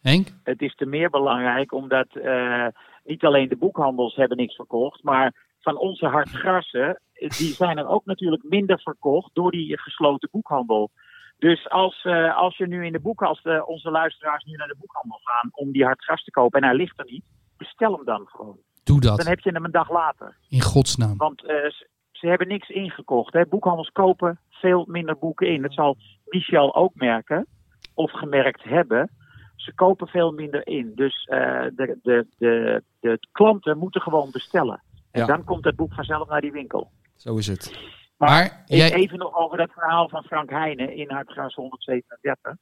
[0.02, 0.28] Henk?
[0.44, 2.66] het is te meer belangrijk omdat eh,
[3.04, 7.00] niet alleen de boekhandels hebben niks verkocht, maar van onze hartgrassen,
[7.38, 10.90] die zijn er ook natuurlijk minder verkocht door die gesloten boekhandel.
[11.38, 14.66] Dus als, eh, als je nu in de boek, als de, onze luisteraars nu naar
[14.68, 17.24] de boekhandel gaan om die hartgras te kopen en hij ligt er niet,
[17.56, 18.58] bestel hem dan gewoon.
[18.84, 19.26] Doe Dan dat.
[19.26, 20.36] heb je hem een dag later.
[20.48, 21.16] In godsnaam.
[21.16, 23.32] Want eh, ze, ze hebben niks ingekocht.
[23.32, 23.46] Hè.
[23.46, 25.62] Boekhandels kopen veel minder boeken in.
[25.62, 27.46] Dat zal Michel ook merken,
[27.94, 29.10] of gemerkt hebben.
[29.56, 30.92] Ze kopen veel minder in.
[30.94, 31.38] Dus eh,
[31.74, 34.82] de, de, de, de klanten moeten gewoon bestellen.
[35.10, 35.26] En Ja.
[35.26, 36.90] dan komt het boek vanzelf naar die winkel.
[37.16, 37.96] Zo is het.
[38.18, 42.56] Maar jij, Even nog over dat verhaal van Frank Heijnen in Hartgras 137.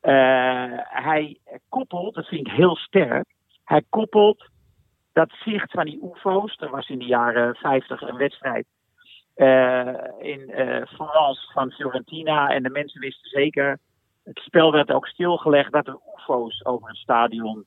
[0.00, 0.12] Eh,
[0.78, 4.48] hij koppelt, dat vind ik heel sterk, hij koppelt
[5.12, 6.56] dat zicht van die UFO's.
[6.60, 8.66] Er was in de jaren 50 een wedstrijd
[9.34, 12.48] eh, in eh Florence van Fiorentina.
[12.48, 13.78] En de mensen wisten zeker,
[14.24, 17.64] het spel werd ook stilgelegd dat er UFO's over het stadion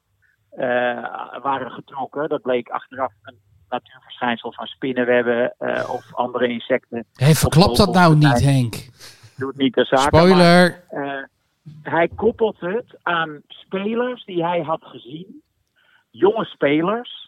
[0.49, 2.29] eh, waren getrokken.
[2.29, 7.05] Dat bleek achteraf een natuurverschijnsel van spinnenwebben eh, of andere insecten.
[7.13, 8.75] Hé, verklap dat nou niet, Henk.
[9.37, 10.11] Doet niet de zaak.
[10.11, 10.83] maar, Spoiler.
[10.89, 11.23] eh,
[11.83, 15.41] hij koppelt het aan spelers die hij had gezien.
[16.09, 17.27] Jonge spelers.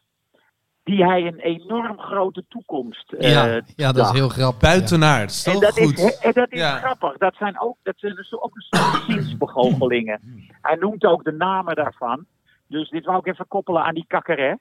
[0.84, 4.60] Die hij een enorm grote toekomst eh, Ja, ja, dat is heel grappig.
[4.60, 5.46] buitenaards.
[5.46, 5.98] En Toch dat, goed.
[6.00, 6.78] is, en dat is Ja.
[6.78, 7.18] grappig.
[7.18, 10.20] Dat zijn ook, dat zijn dus ook een soort zinsbegoochelingen.
[10.62, 12.26] Hij noemt ook de namen daarvan.
[12.68, 14.58] Dus dit wou ik even koppelen aan die kakkeré.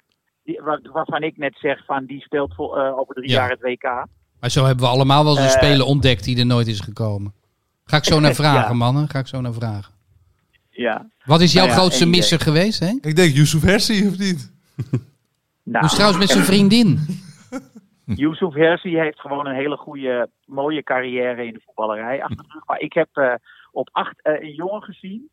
[0.50, 3.34] Die, waar- waarvan ik net zeg van die speelt voor, eh, over drie Ja.
[3.34, 3.82] jaar het WK.
[4.40, 5.62] Maar zo hebben we allemaal wel eens een Eh.
[5.66, 7.32] speler ontdekt die er nooit is gekomen.
[7.84, 8.74] Ga ik zo naar vragen, Ja.
[8.76, 9.08] mannen.
[9.08, 9.92] Ga ik zo naar vragen.
[10.70, 11.06] Ja.
[11.24, 13.04] Wat is jouw Nou ja, grootste misser geweest, Henk?
[13.04, 14.52] Ik denk Yusuf Hersi, of niet?
[14.76, 14.96] Nou,
[15.64, 16.98] Hoe is het trouwens met zijn vriendin?
[18.24, 22.66] Yusuf Hersi heeft gewoon een hele goede, mooie carrière in de voetballerij achter de rug.
[22.66, 23.34] Maar ik heb eh,
[23.72, 25.30] op acht een jongen gezien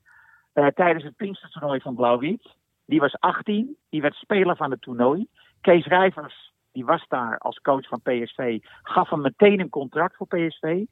[0.53, 2.55] eh, tijdens het Pinkstertoernooi van Blauw-Wit.
[2.87, 5.27] Die was 18, die werd speler van het toernooi.
[5.61, 10.27] Kees Rijvers, die was daar als coach van PSV, gaf hem meteen een contract voor
[10.27, 10.83] PSV.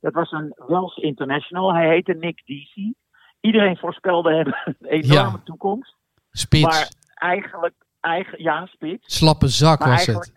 [0.00, 1.74] Dat was een Welsh international.
[1.74, 2.92] Hij heette Nick Deasy.
[3.40, 5.40] Iedereen voorspelde hem een enorme Ja.
[5.44, 5.96] toekomst.
[6.30, 6.62] Spits.
[6.62, 9.16] Maar eigenlijk, eigen, ja, spits.
[9.16, 10.32] Slappe zak Maar was het.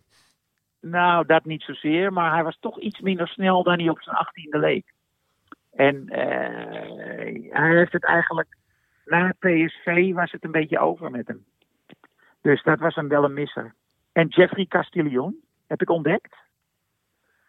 [0.82, 4.16] Nou, dat niet zozeer, maar hij was toch iets minder snel dan hij op zijn
[4.16, 4.94] achttiende leek.
[5.72, 8.58] En eh, hij heeft het eigenlijk,
[9.06, 11.46] na PSV was het een beetje over met hem.
[12.42, 13.76] Dus dat was hem wel een misser.
[14.12, 15.36] En Jeffrey Castillon
[15.68, 16.36] heb ik ontdekt.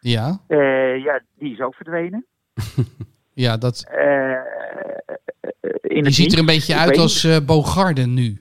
[0.01, 2.27] Ja, Eh, ja, die is ook verdwenen.
[3.45, 4.39] ja dat, Eh, eh,
[5.83, 8.41] in die het ziet er een beetje Ik uit als eh Bogarden nu.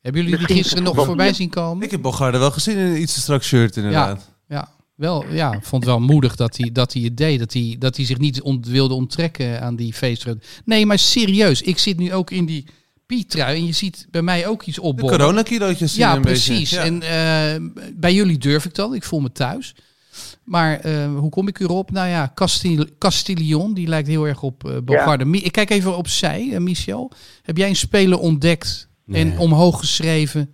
[0.00, 1.84] Hebben jullie die gisteren nog voorbij zien komen?
[1.84, 4.26] Ik heb Bogarde wel gezien in een iets te strak shirt, inderdaad.
[4.30, 4.37] Ja,
[4.98, 7.38] wel, ja, ik vond het wel moedig dat hij, dat hij het deed.
[7.38, 10.34] Dat hij, dat hij zich niet ont- wilde onttrekken aan die feestdag.
[10.64, 11.62] Nee, maar serieus.
[11.62, 12.64] Ik zit nu ook in die
[13.06, 15.18] pietrui en je ziet bij mij ook iets De opborrelen.
[15.20, 16.52] coronakilootjes zien Ja, een beetje.
[16.52, 16.70] precies.
[16.70, 16.82] Ja.
[16.84, 18.94] En eh, bij jullie durf ik dat.
[18.94, 19.74] Ik voel me thuis.
[20.44, 21.90] Maar eh, hoe kom ik erop?
[21.90, 25.30] Nou ja, Castil Castillon, die lijkt heel erg op eh Bogarde.
[25.30, 27.10] Ik kijk even opzij, eh, Michel.
[27.42, 30.52] Heb jij een speler ontdekt en omhoog geschreven?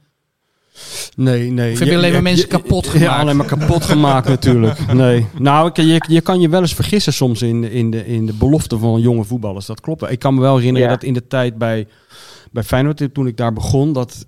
[1.17, 1.73] Nee, nee.
[1.73, 3.21] Of heb je alleen maar mensen kapot Ja, gemaakt?
[3.21, 4.79] alleen maar kapot gemaakt natuurlijk.
[4.95, 5.27] Nee.
[5.39, 8.33] Nou, je, je kan je wel eens vergissen soms in, de- in, de, in de
[8.33, 9.67] belofte van jonge voetballers.
[9.67, 10.11] Dat klopt.
[10.11, 10.95] Ik kan me wel herinneren Ja.
[10.95, 11.87] dat in de tijd bij,
[12.53, 14.27] bij Feyenoord, toen ik daar begon, dat,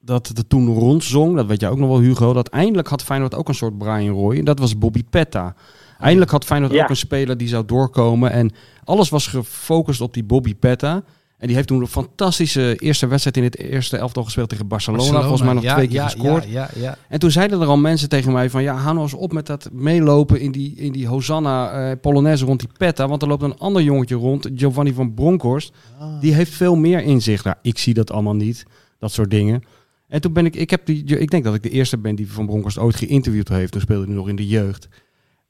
[0.00, 3.34] dat het toen rondzong, dat weet jij ook nog wel Hugo, dat eindelijk had Feyenoord
[3.34, 4.36] ook een soort Brian Roy.
[4.38, 5.54] En dat was Bobby Petta.
[5.98, 6.82] Eindelijk had Feyenoord Ja.
[6.82, 8.30] ook een speler die zou doorkomen.
[8.30, 8.52] En
[8.84, 11.02] alles was gefocust op die Bobby Petta.
[11.38, 15.20] En die heeft toen een fantastische eerste wedstrijd in het eerste elftal gespeeld tegen Barcelona.
[15.20, 16.44] Volgens mij nog ja, twee keer ja, gescoord.
[16.44, 16.96] Ja, ja, ja.
[17.08, 18.62] En toen zeiden er al mensen tegen mij van...
[18.62, 22.44] ja, hou nou eens op met dat meelopen in die, in die Hosanna eh, Polonaise
[22.44, 23.08] rond die Petta.
[23.08, 25.72] Want er loopt een ander jongetje rond, Giovanni van Bronckhorst.
[26.20, 27.44] Die heeft veel meer inzicht.
[27.44, 28.64] Nou, ik zie dat allemaal niet,
[28.98, 29.62] dat soort dingen.
[30.08, 30.56] En toen ben ik...
[30.56, 33.48] Ik, heb die, ik denk dat ik de eerste ben die Van Bronckhorst ooit geïnterviewd
[33.48, 33.72] heeft.
[33.72, 34.88] Toen speelde hij nog in de jeugd.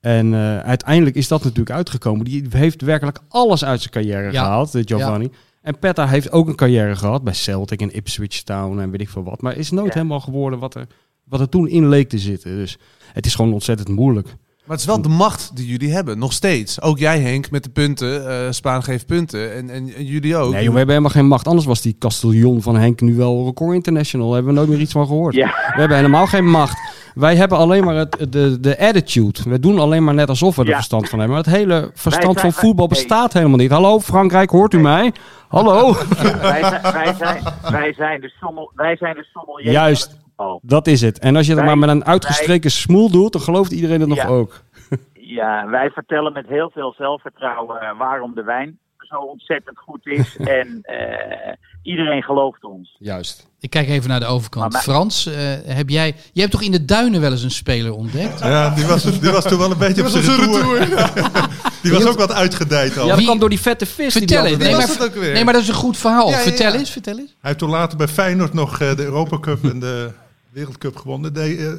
[0.01, 2.25] En eh, uiteindelijk is dat natuurlijk uitgekomen.
[2.25, 4.43] Die heeft werkelijk alles uit zijn carrière Ja.
[4.43, 5.31] gehaald, de Giovanni.
[5.65, 9.09] En Petta heeft ook een carrière gehad bij Celtic en Ipswich Town en weet ik
[9.09, 9.43] veel wat.
[9.43, 9.95] Maar is nooit Ja.
[9.95, 10.87] helemaal geworden wat er
[11.25, 12.57] wat er toen in leek te zitten.
[12.57, 12.79] Dus
[13.13, 14.35] het is gewoon ontzettend moeilijk.
[14.65, 16.81] Maar het is wel de macht die jullie hebben, nog steeds.
[16.83, 18.29] Ook jij Henk, met de punten.
[18.31, 19.55] eh Spaan geeft punten.
[19.55, 20.53] En, en, en jullie ook.
[20.53, 21.47] Nee, joh, we hebben helemaal geen macht.
[21.49, 24.27] Anders was die Castellon van Henk nu wel record international.
[24.27, 25.35] Daar hebben we nooit meer iets van gehoord.
[25.35, 25.47] Ja.
[25.47, 26.79] We hebben helemaal geen macht.
[27.15, 29.39] Wij hebben alleen maar het, de, de attitude.
[29.45, 30.75] We doen alleen maar net alsof we er Ja.
[30.75, 31.37] verstand van hebben.
[31.37, 33.71] Maar het hele verstand Wij van voetbal wij- bestaat helemaal niet.
[33.71, 35.13] Hallo Frankrijk, hoort u mij?
[35.49, 35.93] Hallo?
[36.41, 40.23] wij, zijn, wij, zijn, wij zijn de sommel, wij zijn de sommelier Juist.
[40.67, 41.19] Dat is het.
[41.19, 44.09] En als je het Wij- maar met een uitgestreken smoel doet, dan gelooft iedereen het
[44.09, 44.27] nog Ja.
[44.27, 44.63] ook.
[45.27, 50.37] Ja, wij vertellen met heel veel zelfvertrouwen eh, waarom de wijn zo ontzettend goed is.
[50.61, 51.53] en eh,
[51.83, 52.97] iedereen gelooft ons.
[52.99, 53.49] Juist.
[53.61, 54.73] Ik kijk even naar de overkant.
[54.73, 55.35] Maar- Frans, eh,
[55.65, 56.15] heb jij...
[56.33, 58.41] Je hebt toch in de duinen wel eens een speler ontdekt?
[58.41, 60.87] Ja, die was, die was toen wel een beetje op zijn retour.
[61.83, 63.03] Die was ook wat uitgedijd al.
[63.03, 63.97] Ja, dat Wie- kwam door die vette vis.
[63.97, 64.63] die Vertel die eens.
[64.63, 65.33] Nee maar, het ook weer?
[65.33, 66.31] nee, maar dat is een goed verhaal.
[66.31, 66.79] Ja, vertel ja.
[66.79, 67.29] eens, vertel eens.
[67.31, 70.11] Hij heeft toen later bij Feyenoord nog eh, de Europa Cup en de
[70.55, 71.33] Wereldcup gewonnen.
[71.33, 71.73] Nee, eh,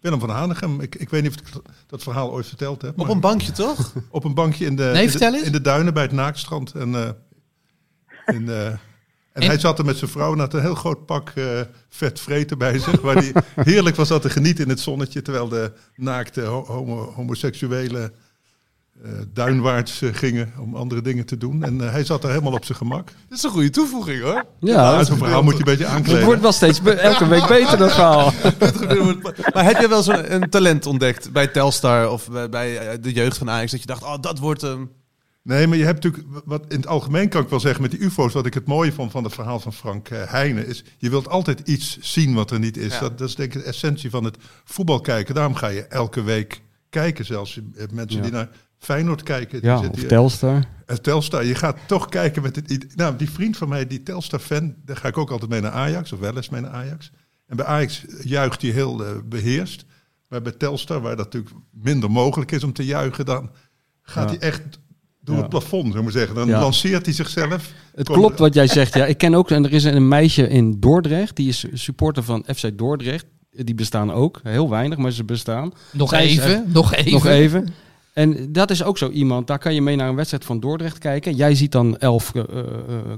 [0.00, 0.80] Willem van Hanegem.
[0.80, 2.98] Ik, ik weet niet of ik dat verhaal ooit verteld heb.
[3.00, 3.92] Op een bankje, toch?
[4.10, 6.72] op een bankje in de, Nee, in, de in de duinen bij het Naakstrand.
[6.74, 7.10] En, eh,
[8.34, 8.78] in, eh, en,
[9.32, 11.32] En- hij zat er met zijn vrouw en had een heel groot pak
[11.88, 13.00] vet vreten bij zich.
[13.00, 15.22] Waar hij heerlijk was dat te genieten in het zonnetje.
[15.22, 18.08] Terwijl de naakte ho- homo, homoseksuelen eh,
[19.32, 21.62] duinwaarts eh, gingen om andere dingen te doen.
[21.64, 23.08] En eh, hij zat er helemaal op zijn gemak.
[23.28, 24.34] Dat is een goede toevoeging, hoor.
[24.34, 24.44] Ja,
[24.94, 26.24] Ja, zo'n verhaal moet je een beetje het aankleden.
[26.24, 28.32] wordt wel steeds be- elke week beter, dat verhaal.
[29.54, 33.12] maar heb je wel zo'n een talent ontdekt bij Telstar of bij, bij eh, de
[33.12, 33.70] jeugd van Ajax?
[33.70, 34.90] Dat je dacht, oh, dat wordt hem.
[35.42, 38.00] Nee, maar je hebt natuurlijk, wat in het algemeen kan ik wel zeggen met die
[38.00, 41.10] UFO's, wat ik het mooie vond van het verhaal van Frank eh, Heijnen, is je
[41.10, 42.92] wilt altijd iets zien wat er niet is.
[42.92, 43.00] Ja.
[43.00, 45.34] Dat, dat is denk ik de essentie van het voetbal kijken.
[45.34, 47.60] Daarom ga je elke week kijken, zelfs
[47.92, 48.22] mensen Ja.
[48.22, 48.48] die naar
[48.82, 49.60] Feyenoord kijken.
[49.60, 50.64] Die Ja, of hier- Telstar.
[50.86, 52.96] eh, Telstar, je gaat toch kijken met het.
[52.96, 56.12] Nou, die vriend van mij, die Telstar-fan, daar ga ik ook altijd mee naar Ajax,
[56.12, 57.10] of wel eens mee naar Ajax.
[57.46, 59.84] En bij Ajax juicht hij heel eh, beheerst.
[60.28, 63.50] Maar bij Telstar, waar dat natuurlijk minder mogelijk is om te juichen, dan
[64.02, 64.36] gaat Ja.
[64.38, 64.62] hij echt
[65.20, 65.40] door Ja.
[65.40, 66.34] het plafond, zou ik maar zeggen.
[66.34, 66.60] Dan Ja.
[66.60, 67.72] lanceert hij zichzelf.
[67.94, 68.94] Het Komt- klopt wat jij zegt.
[68.94, 72.44] Ja, ik ken ook, en er is een meisje in Dordrecht, die is supporter van
[72.54, 73.24] FC Dordrecht.
[73.50, 75.72] Die bestaan ook, heel weinig, maar ze bestaan.
[75.92, 77.12] Nog Zij is even, nog even.
[77.12, 77.68] Nog even.
[78.12, 80.98] En dat is ook zo iemand, daar kan je mee naar een wedstrijd van Dordrecht
[80.98, 81.34] kijken.
[81.34, 82.66] Jij ziet dan elf eh, eh,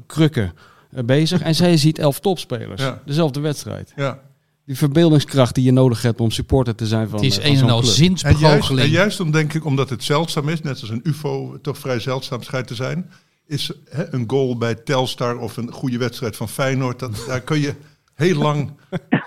[0.06, 0.52] krukken
[0.90, 2.82] eh, bezig en zij ziet elf topspelers.
[2.82, 3.02] Ja.
[3.04, 3.92] Dezelfde wedstrijd.
[3.96, 4.20] Ja.
[4.66, 7.70] Die verbeeldingskracht die je nodig hebt om supporter te zijn van Het is een en
[7.70, 7.94] al club.
[7.94, 8.92] En juist, en zinsbegoocheling.
[8.92, 12.42] juist om, denk ik, omdat het zeldzaam is, net als een UFO toch vrij zeldzaam
[12.42, 13.10] schijnt te zijn,
[13.46, 17.60] is hè, een goal bij Telstar of een goede wedstrijd van Feyenoord, dat, daar kun
[17.60, 17.74] je
[18.14, 18.70] heel lang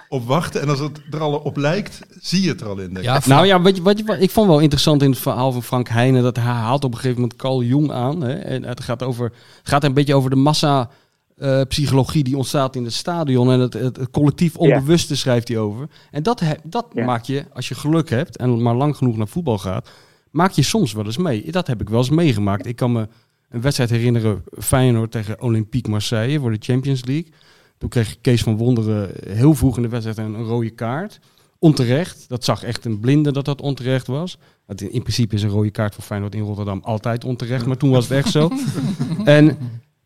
[0.10, 0.62] op wachten.
[0.62, 2.86] En als het er al op lijkt, zie je het er al in.
[2.94, 3.04] Denk ik.
[3.04, 5.64] Ja, Nou ja, weet je, wat je, ik vond wel interessant in het verhaal van
[5.64, 8.22] Frank Heijnen dat hij haalt op een gegeven moment Carl Jung aan.
[8.22, 9.32] Hè, en het gaat, over,
[9.64, 10.90] gaat een beetje over de massa
[11.38, 15.58] eh, psychologie die ontstaat in het stadion en het, het, het collectief onbewuste schrijft hij
[15.58, 15.88] over.
[16.12, 19.28] En dat, he- dat maak je, als je geluk hebt en maar lang genoeg naar
[19.28, 19.90] voetbal gaat,
[20.32, 21.52] maak je soms wel eens mee.
[21.52, 22.66] Dat heb ik wel eens meegemaakt.
[22.66, 23.08] Ik kan me
[23.50, 27.32] een wedstrijd herinneren, Feyenoord tegen Olympique Marseille voor de Champions League.
[27.78, 31.20] Toen kreeg Kees van Wonderen heel vroeg in de wedstrijd een, rode kaart.
[31.60, 32.26] Onterecht.
[32.30, 34.38] Dat zag echt een blinde dat dat onterecht was.
[34.76, 37.66] In principe is een rode kaart voor Feyenoord in Rotterdam altijd onterecht.
[37.66, 38.52] Maar toen was het echt zo.
[39.24, 39.58] en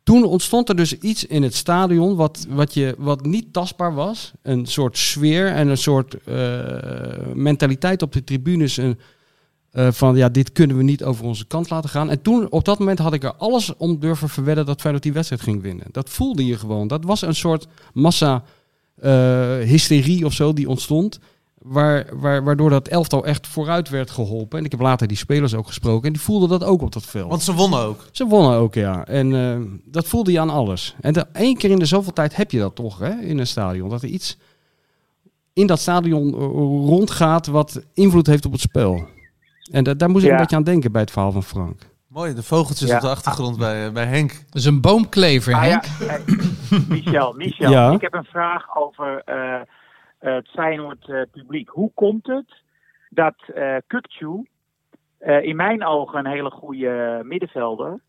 [0.03, 4.31] toen ontstond er dus iets in het stadion wat, wat, je, wat niet tastbaar was.
[4.41, 8.77] Een soort sfeer en een soort eh, mentaliteit op de tribunes.
[8.77, 8.99] Een,
[9.71, 12.09] eh, van ja, dit kunnen we niet over onze kant laten gaan.
[12.09, 15.13] En toen, op dat moment had ik er alles om durven verwedden dat Feyenoord die
[15.13, 15.85] wedstrijd ging winnen.
[15.91, 16.87] Dat voelde je gewoon.
[16.87, 18.43] Dat was een soort massa
[18.95, 19.11] eh,
[19.57, 21.19] hysterie of zo die ontstond.
[21.57, 24.59] Waar, waar, waardoor dat elftal echt vooruit werd geholpen.
[24.59, 26.07] En ik heb later die spelers ook gesproken.
[26.07, 27.29] En die voelden dat ook op dat veld.
[27.29, 28.05] Want ze wonnen ook.
[28.11, 29.05] Ze wonnen ook, ja.
[29.05, 30.95] En eh, dat voelde je aan alles.
[31.01, 33.47] En de, één keer in de zoveel tijd heb je dat toch, hè, in een
[33.47, 33.89] stadion.
[33.89, 34.37] Dat er iets
[35.53, 36.31] in dat stadion
[36.85, 39.05] rondgaat wat invloed heeft op het spel.
[39.71, 40.35] En da- daar moest ik Ja.
[40.35, 41.89] een beetje aan denken bij het verhaal van Frank.
[42.07, 42.95] Mooi, de vogeltjes Ja.
[42.95, 44.29] op de achtergrond bij, eh, bij Henk.
[44.31, 45.83] Dat is een boomklever, Ah, Henk.
[45.83, 47.91] ja, eh, Michel, Michel Ja.
[47.91, 49.61] ik heb een vraag over eh,
[50.19, 51.69] het Feyenoord eh, publiek.
[51.69, 52.61] Hoe komt het
[53.09, 53.75] dat eh
[55.19, 57.99] eh, in mijn ogen een hele goede middenvelder,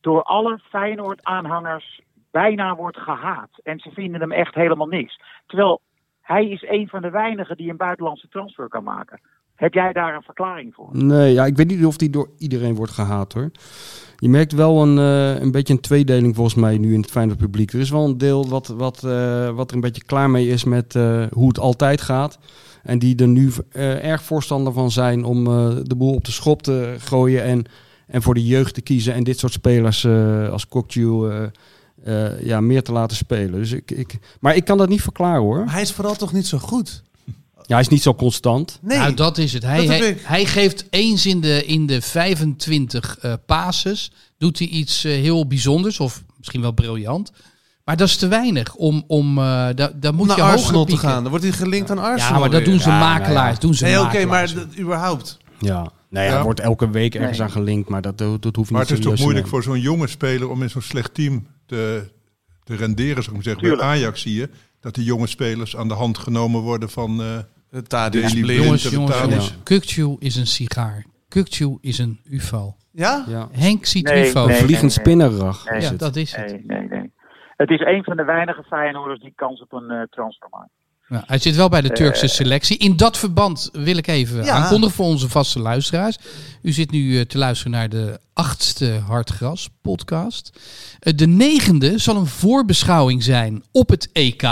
[0.00, 2.00] door alle Feyenoord-aanhangers
[2.30, 3.50] bijna wordt gehaat.
[3.62, 5.20] En ze vinden hem echt helemaal niks.
[5.46, 5.80] Terwijl
[6.20, 9.20] hij is een van de weinigen die een buitenlandse transfer kan maken.
[9.58, 10.88] Heb jij daar een verklaring voor?
[10.92, 13.50] Nee, ja, ik weet niet of die door iedereen wordt gehaat hoor.
[14.16, 17.38] Je merkt wel een, eh, een beetje een tweedeling volgens mij nu in het Feyenoord
[17.38, 17.72] publiek.
[17.72, 20.64] Er is wel een deel wat, wat, eh, wat er een beetje klaar mee is
[20.64, 22.38] met eh, hoe het altijd gaat.
[22.82, 26.32] En die er nu eh, erg voorstander van zijn om eh, de boel op de
[26.32, 27.64] schop te gooien en,
[28.06, 29.14] en voor de jeugd te kiezen.
[29.14, 31.42] En dit soort spelers eh, als eh,
[32.04, 33.52] eh, ja, meer te laten spelen.
[33.52, 35.64] Dus ik, ik, maar ik kan dat niet verklaren hoor.
[35.64, 37.02] Maar hij is vooral toch niet zo goed?
[37.68, 38.78] Ja, hij is niet zo constant.
[38.82, 39.62] Nee, Nou, dat is het.
[39.62, 45.04] Hij, Dat hij, geeft eens in de, in de 25 eh passes, doet hij iets
[45.04, 47.32] eh, heel bijzonders of misschien wel briljant.
[47.84, 49.44] Maar dat is te weinig om, om eh
[49.74, 51.20] daar, moet naar je hoger Arsenal te gaan.
[51.22, 52.70] Dan wordt hij gelinkt aan Arsenal Ja, maar dat weer.
[52.70, 53.54] doen ze Ja, nou makelaars.
[53.54, 53.60] ja.
[53.60, 55.36] Doen ze Nee, oké, maar dat- überhaupt.
[55.58, 55.90] Ja.
[56.10, 56.42] Nee, hij Ja.
[56.42, 57.46] wordt elke week ergens Nee.
[57.46, 59.80] aan gelinkt, maar dat, dat, dat hoeft Maar niet het is toch moeilijk voor zo'n
[59.80, 62.10] jonge speler om in zo'n slecht team te,
[62.64, 63.62] te renderen, zou ik maar zeggen.
[63.62, 63.82] Tuurlijk.
[63.82, 64.48] Bij Ajax zie je
[64.80, 67.22] dat die jonge spelers aan de hand genomen worden van...
[67.22, 67.26] eh
[67.70, 68.32] Jongens,
[68.82, 69.54] de jongens,
[70.18, 71.04] is een sigaar.
[71.28, 72.76] Kukcu is een ufo.
[72.92, 73.24] Ja?
[73.28, 73.48] Ja.
[73.52, 74.46] Henk ziet Nee, ufo.
[74.46, 74.56] nee.
[74.56, 75.80] Vliegend spinnerrag Nee.
[75.80, 75.98] ja, het.
[75.98, 76.46] dat is het.
[76.46, 77.12] Nee, nee, nee.
[77.56, 80.70] Het is een van de weinige Feyenoorders die kans op een eh, transfer maakt.
[81.08, 82.30] Ja, hij zit wel bij de Turkse Eh.
[82.30, 82.78] selectie.
[82.78, 84.52] In dat verband wil ik even Ja.
[84.52, 86.18] aankondigen voor onze vaste luisteraars.
[86.62, 90.60] U zit nu eh, te luisteren naar de achtste Hartgras podcast.
[90.98, 94.42] De negende zal een voorbeschouwing zijn op het EK.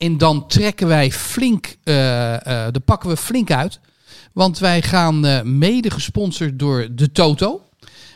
[0.00, 3.80] En dan trekken wij flink, eh eh dan pakken we flink uit.
[4.32, 7.62] Want wij gaan eh, mede gesponsord door de Toto.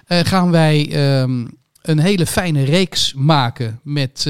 [0.06, 1.46] gaan wij ehm,
[1.82, 4.28] een hele fijne reeks maken met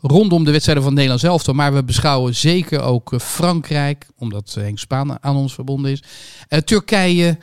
[0.00, 1.54] rondom de wedstrijden van het Nederlands elftal.
[1.54, 6.02] Maar we beschouwen zeker ook Frankrijk, omdat Henk Spaan aan ons verbonden is.
[6.64, 7.38] Turkije,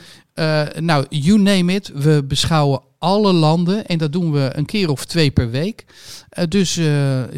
[0.80, 1.91] nou, you name it.
[1.93, 5.86] We beschouwen alle landen en dat doen we een keer of twee per week.
[6.30, 6.86] Eh, dus eh,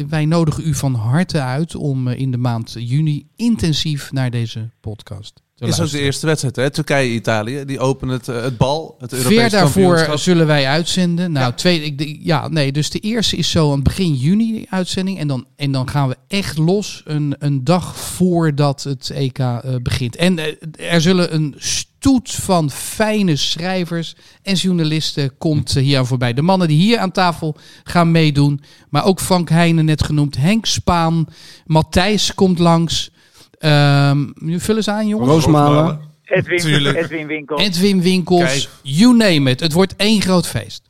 [0.08, 4.70] wij nodigen u van harte uit om eh, in de maand juni intensief naar deze
[4.80, 6.70] podcast Is ook de eerste wedstrijd, hè?
[6.70, 7.64] Turkije-Italië.
[7.64, 11.32] Die openen het, eh, het bal, het Europese Ver daarvoor zullen wij uitzenden.
[11.32, 15.18] Nou, twee, ik, ja, nee, dus de eerste is zo aan begin juni die uitzending.
[15.18, 19.58] En dan, en dan gaan we echt los een, een dag voordat het EK eh,
[19.82, 20.16] begint.
[20.16, 26.32] En eh, er zullen een stoet van fijne schrijvers en journalisten komt hier aan voorbij.
[26.32, 28.60] De mannen die hier aan tafel gaan meedoen.
[28.90, 30.36] Maar ook Frank Heijnen net genoemd.
[30.36, 31.26] Henk Spaan.
[31.66, 33.10] Matthijs komt langs.
[33.58, 35.30] Ehm, nu vullen ze aan, jongens.
[35.30, 36.00] Roosmalen.
[36.24, 36.96] Edwin.
[36.96, 37.58] Edwin Winkel.
[37.58, 38.68] Edwin Winkels, Kijk.
[38.82, 39.60] you name it.
[39.60, 40.82] Het wordt één groot feest.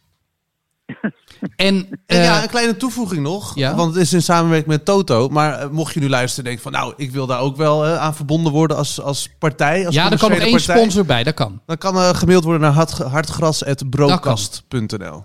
[1.57, 3.55] En, En ja, eh, een kleine toevoeging nog.
[3.55, 3.75] ja?
[3.75, 5.29] Want het is in samenwerking met Toto.
[5.29, 6.81] Maar eh, mocht je nu luisteren en denken van...
[6.81, 9.87] Nou, ik wil daar ook wel eh, aan verbonden worden als, als partij.
[9.87, 11.61] Als ja, er kan nog één sponsor bij, dat kan.
[11.67, 15.25] Dan kan er gemaild worden naar hart, hartgras.broadcast.nl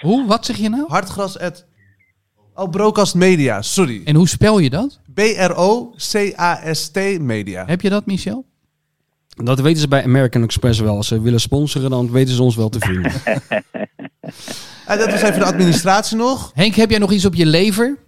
[0.00, 0.26] Hoe?
[0.26, 0.84] Wat zeg je nou?
[0.88, 1.36] Hartgras.
[2.54, 3.62] Oh, Broadcast Media.
[3.62, 4.02] Sorry.
[4.04, 5.00] En hoe spel je dat?
[5.14, 7.66] B-R-O-C-A-S-T Media.
[7.66, 8.44] Heb je dat, Michel?
[9.28, 10.96] Dat weten ze bij American Express wel.
[10.96, 13.12] Als ze willen sponsoren, dan weten ze ons wel te vinden.
[14.86, 16.50] En dat was even de administratie nog.
[16.54, 17.98] Henk, heb jij nog iets op je lever?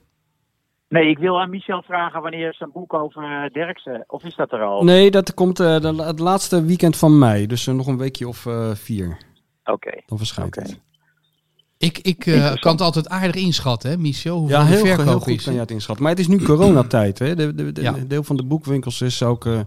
[0.88, 4.04] Nee, ik wil aan Michel vragen wanneer zijn boek over eh, Derksen.
[4.06, 4.84] Of is dat er al?
[4.84, 7.46] Nee, dat komt eh, de, het laatste weekend van mei.
[7.46, 9.16] Dus eh, nog een weekje of eh, vier.
[9.64, 10.02] Oké.
[10.06, 10.80] Dan verschijnt het.
[11.86, 14.38] Ik, ik eh, kan het altijd aardig inschatten, hè, Michel?
[14.38, 15.44] Hoeveel Ja, de heel, verkoop heel goed is.
[15.44, 16.04] kan je het inschatten.
[16.04, 17.18] Maar het is nu coronatijd.
[17.18, 17.34] Hè?
[17.34, 17.94] De, de, de- Ja.
[18.08, 19.46] Deel van de boekwinkels is ook...
[19.46, 19.58] eh,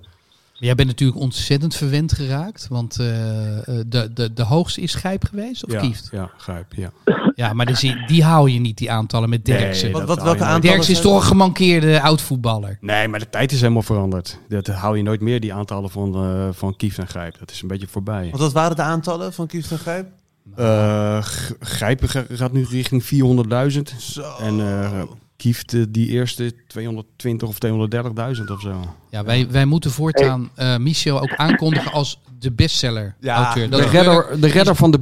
[0.54, 2.68] Jij bent natuurlijk ontzettend verwend geraakt.
[2.70, 6.10] Want eh, eh, de, de, de hoogste is Gijp geweest, of ja, Kieft?
[6.12, 6.66] ja, grijp.
[6.76, 6.92] Ja.
[7.36, 9.92] Ja, maar dus die, die haal je niet, die aantallen met Derksen.
[9.92, 12.78] Nee, Wat, welke aantallen Derksen is toch een gemankeerde oud-voetballer.
[12.82, 14.40] Nee, maar de tijd is helemaal veranderd.
[14.50, 17.40] Dat hou je nooit meer, die aantallen van, eh van Kieft en Grijp.
[17.40, 18.24] Dat is een beetje voorbij.
[18.30, 20.08] Want wat waren de aantallen van Kieft en Grijp?
[20.56, 23.96] Eh, G- Grijp ga- gaat nu richting 400.000.
[24.00, 24.36] Zo.
[24.40, 25.02] En eh
[25.38, 28.96] Kieft, eh, die eerste 220 of 230.000 of zo.
[29.10, 33.64] Ja, wij, wij moeten voortaan eh, Michel ook aankondigen als de bestseller-auteur.
[33.64, 35.00] Ja, De redder, de redder van de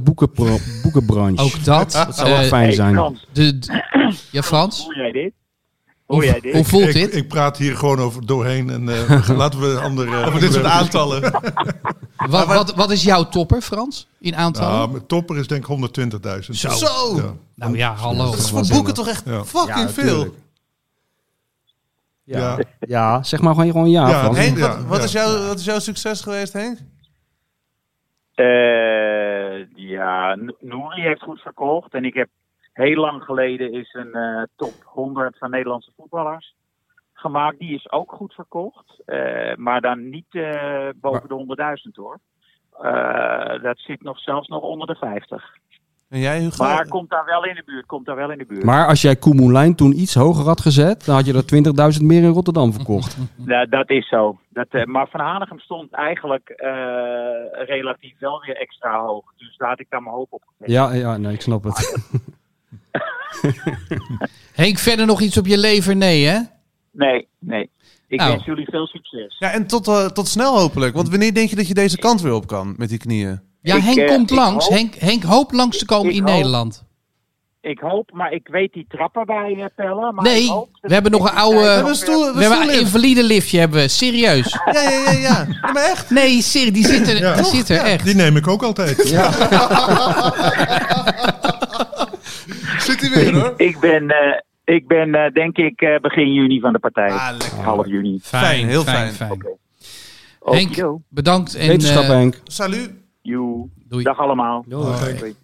[0.82, 1.42] boekenbranche.
[1.42, 1.92] Ook dat.
[2.06, 2.94] Dat zou wel fijn Hey, zijn.
[2.94, 3.82] Frans, de, de-
[4.30, 4.82] ja, Frans?
[4.84, 5.32] hoor jij dit?
[6.08, 6.54] Hoe, Hoor jij dit?
[6.54, 7.14] hoe voelt ik, dit?
[7.16, 10.26] Ik praat hier gewoon over doorheen en eh, laten we andere...
[10.26, 11.32] Over dit soort aantallen.
[12.28, 14.08] wat, wat, wat is jouw topper, Frans?
[14.20, 14.78] In aantallen?
[14.78, 16.38] Ja, mijn topper is denk ik 120.000.
[16.38, 16.70] Zo.
[16.70, 17.16] Zo.
[17.16, 17.34] Ja.
[17.54, 18.24] nou ja, hallo.
[18.24, 19.44] Dat is voor boeken toch echt Ja.
[19.44, 20.34] fucking Ja, veel.
[22.24, 22.38] Ja.
[22.38, 22.58] Ja.
[22.80, 24.08] ja, zeg maar gewoon, gewoon ja.
[24.08, 24.38] Ja, Frans.
[24.38, 25.04] Henk, wat, wat, ja.
[25.04, 26.78] is jouw, wat is jouw succes geweest, Henk?
[28.34, 31.94] Eh, ja, Nouri heeft goed verkocht.
[31.94, 32.28] En ik heb
[32.84, 36.54] heel lang geleden is een eh, top 100 van Nederlandse voetballers
[37.12, 37.58] gemaakt.
[37.58, 39.02] Die is ook goed verkocht.
[39.04, 41.34] Eh, maar dan niet eh, boven de
[41.88, 42.18] 100.000 hoor.
[42.80, 45.56] Eh, dat zit nog zelfs nog onder de 50.
[46.08, 46.64] En jij, Hugo?
[46.64, 47.86] Maar komt daar wel in de buurt.
[47.86, 48.64] Komt daar wel in de buurt.
[48.64, 52.22] Maar als jij Koemoelijn toen iets hoger had gezet, dan had je er 20.000 meer
[52.22, 53.16] in Rotterdam verkocht.
[53.46, 54.38] Ja, dat is zo.
[54.48, 56.70] Dat, eh, maar Van Hanegem stond eigenlijk eh,
[57.66, 59.24] relatief wel weer extra hoog.
[59.36, 60.70] Dus daar had ik daar mijn hoop op gezet.
[60.74, 62.08] Ja, ja, nee, ik snap het.
[64.54, 65.96] Henk, verder nog iets op je lever?
[65.96, 66.38] Nee, hè?
[66.92, 67.70] Nee, nee.
[68.08, 68.30] Ik Nou.
[68.32, 69.36] wens jullie veel succes.
[69.38, 70.94] Ja, en tot, eh, tot snel hopelijk.
[70.94, 73.40] Want wanneer denk je dat je deze kant weer op kan met die knieën?
[73.62, 74.66] Ja, Ik, Henk eh, komt langs.
[74.66, 76.86] hoop- Henk, Henk hoopt langs te komen in hoop- Nederland.
[77.60, 80.12] ik hoop, maar ik weet die trappen bij eh, Pelle.
[80.12, 80.48] Maar Nee,
[80.80, 82.82] we hebben nog een oude- We hebben een stoel- weer- We hebben een stoellift.
[82.94, 84.52] invalide liftje hebben we, serieus.
[84.72, 85.46] Ja, ja, ja, ja.
[85.62, 86.10] ja maar echt.
[86.10, 87.34] Nee, serie, die zit er, Ja.
[87.36, 88.04] die zit er echt.
[88.04, 88.96] Die neem ik ook altijd.
[92.88, 93.54] Zit hij weer hoor.
[93.56, 97.10] Ik ben, eh, ik ben eh, denk ik eh, begin juni van de partij.
[97.10, 97.58] Ah, lekker.
[97.58, 98.18] Half juni.
[98.22, 99.12] Fijn, heel fijn.
[99.18, 99.44] Henk,
[100.70, 101.02] Okido.
[101.08, 102.40] bedankt en Wetenschap, eh, Henk.
[102.44, 102.92] Salut.
[103.22, 103.68] Joe.
[103.88, 104.04] doei.
[104.04, 104.64] Dag allemaal.
[104.68, 105.34] Doei.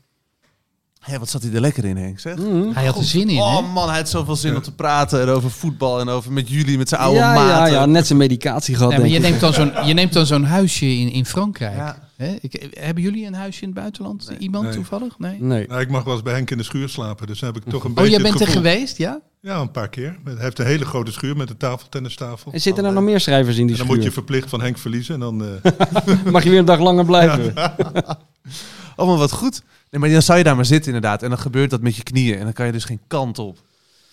[1.05, 2.37] Hé, wat zat hij er lekker in, Henk, zeg.
[2.73, 3.43] Hij had er zin in, hè?
[3.43, 6.49] Oh man, hij had zoveel zin om te praten en over voetbal en over met
[6.49, 7.73] jullie, met zijn oude ja, ja, maten.
[7.75, 10.45] ja, net zijn medicatie gehad, Nee, maar je neemt dan zo'n, je neemt dan zo'n
[10.45, 11.77] huisje in, in Frankrijk.
[11.77, 12.09] Ja.
[12.17, 12.37] Hè?
[12.41, 14.31] Ik, hebben jullie een huisje in het buitenland?
[14.39, 14.75] Iemand Nee.
[14.75, 15.19] toevallig?
[15.19, 15.37] Nee.
[15.43, 15.67] Nee.
[15.69, 17.71] Nou, ik mag wel eens bij Henk in de schuur slapen, dus dan heb ik
[17.71, 19.21] toch een Oh, beetje jij het bent er gevoel- geweest, ja?
[19.41, 20.17] Ja, een paar keer.
[20.25, 22.53] Hij heeft een hele grote schuur met een tafeltennistafel.
[22.53, 24.13] En zitten er nog meer schrijvers in die En dan moet je schuur?
[24.15, 25.15] verplicht van Henk verliezen.
[25.15, 25.73] En dan, eh,
[26.33, 27.55] Mag je weer een dag langer blijven?
[28.97, 29.63] Oh, maar wat goed.
[29.91, 31.23] Nee, maar dan zou je daar maar zitten inderdaad.
[31.23, 32.39] En dan gebeurt dat met je knieën.
[32.39, 33.59] En dan kan je dus geen kant op.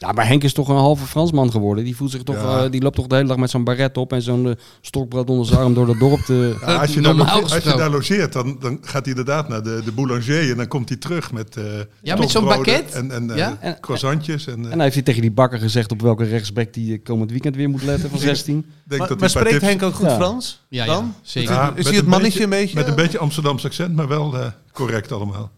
[0.01, 1.83] Ja, maar Henk is toch een halve Fransman geworden.
[1.83, 2.63] Die voelt zich toch, Ja.
[2.63, 5.29] eh, die loopt toch de hele dag met zo'n baret op en zo'n eh, stokbrood
[5.29, 6.57] onder zijn arm door dat dorp te.
[6.61, 9.49] ja, als, je daar Normaal logeert, als je daar logeert, dan, dan gaat hij inderdaad
[9.49, 10.49] naar de, de boulanger.
[10.49, 11.63] En dan komt hij terug met eh
[12.01, 12.97] Ja, met zo'n baguette.
[12.97, 13.57] En, en, eh, Ja?
[13.59, 14.47] En- croissantjes.
[14.47, 17.31] En, eh, En hij heeft hij tegen die bakker gezegd op welke rechtsback die komend
[17.31, 18.57] weekend weer moet letten van 16.
[18.57, 20.15] ik denk Maar, dat maar spreekt tips- Henk ook goed Ja.
[20.15, 20.61] Frans?
[20.69, 21.05] Ja, dan?
[21.05, 21.53] ja, zeker.
[21.53, 22.75] Ja, Is met hij het een mannetje een beetje?
[22.75, 25.51] Met een beetje Amsterdamse accent, maar wel eh, correct allemaal.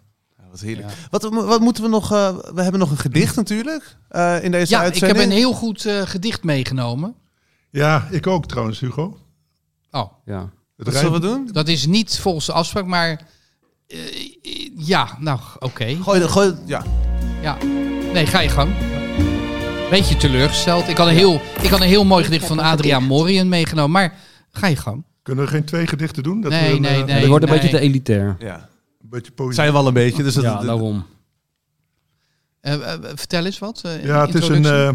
[0.54, 0.88] Ja, wat heerlijk.
[1.10, 2.12] Wat, wat moeten we nog...
[2.12, 5.54] eh, we hebben nog een gedicht natuurlijk eh, in deze Ja, ik heb een heel
[5.54, 7.16] goed eh, gedicht meegenomen.
[7.70, 9.18] Ja, ik ook trouwens, Hugo.
[9.92, 10.50] Oh, Ja.
[10.78, 11.50] Het Wat zullen we doen?
[11.52, 13.22] dat is niet volgens de afspraak, maar...
[13.88, 14.00] eh,
[14.78, 15.96] ja, nou, oké.
[16.02, 16.84] Gooi, de- gooi, ja.
[17.42, 17.58] Ja.
[18.14, 18.72] Nee, ga je gang.
[19.90, 20.88] Beetje teleurgesteld.
[20.88, 24.14] Ik had een heel, ik had een heel mooi gedicht van Adriaan Morien meegenomen, maar
[24.52, 25.04] ga je gang.
[25.24, 26.42] Kunnen we geen twee gedichten doen?
[26.42, 27.20] Dat Nee, we nee, nee.
[27.20, 27.60] dat wordt een nee.
[27.60, 28.36] beetje te elitair.
[28.40, 28.70] ja.
[29.14, 29.54] Beetje poëzie.
[29.56, 30.24] Zijn we al een beetje.
[30.24, 31.06] Dus dat, Ja, daarom.
[32.60, 33.82] Eh, eh, vertel eens wat.
[33.86, 34.66] eh, Ja, het is een.
[34.66, 34.94] eh,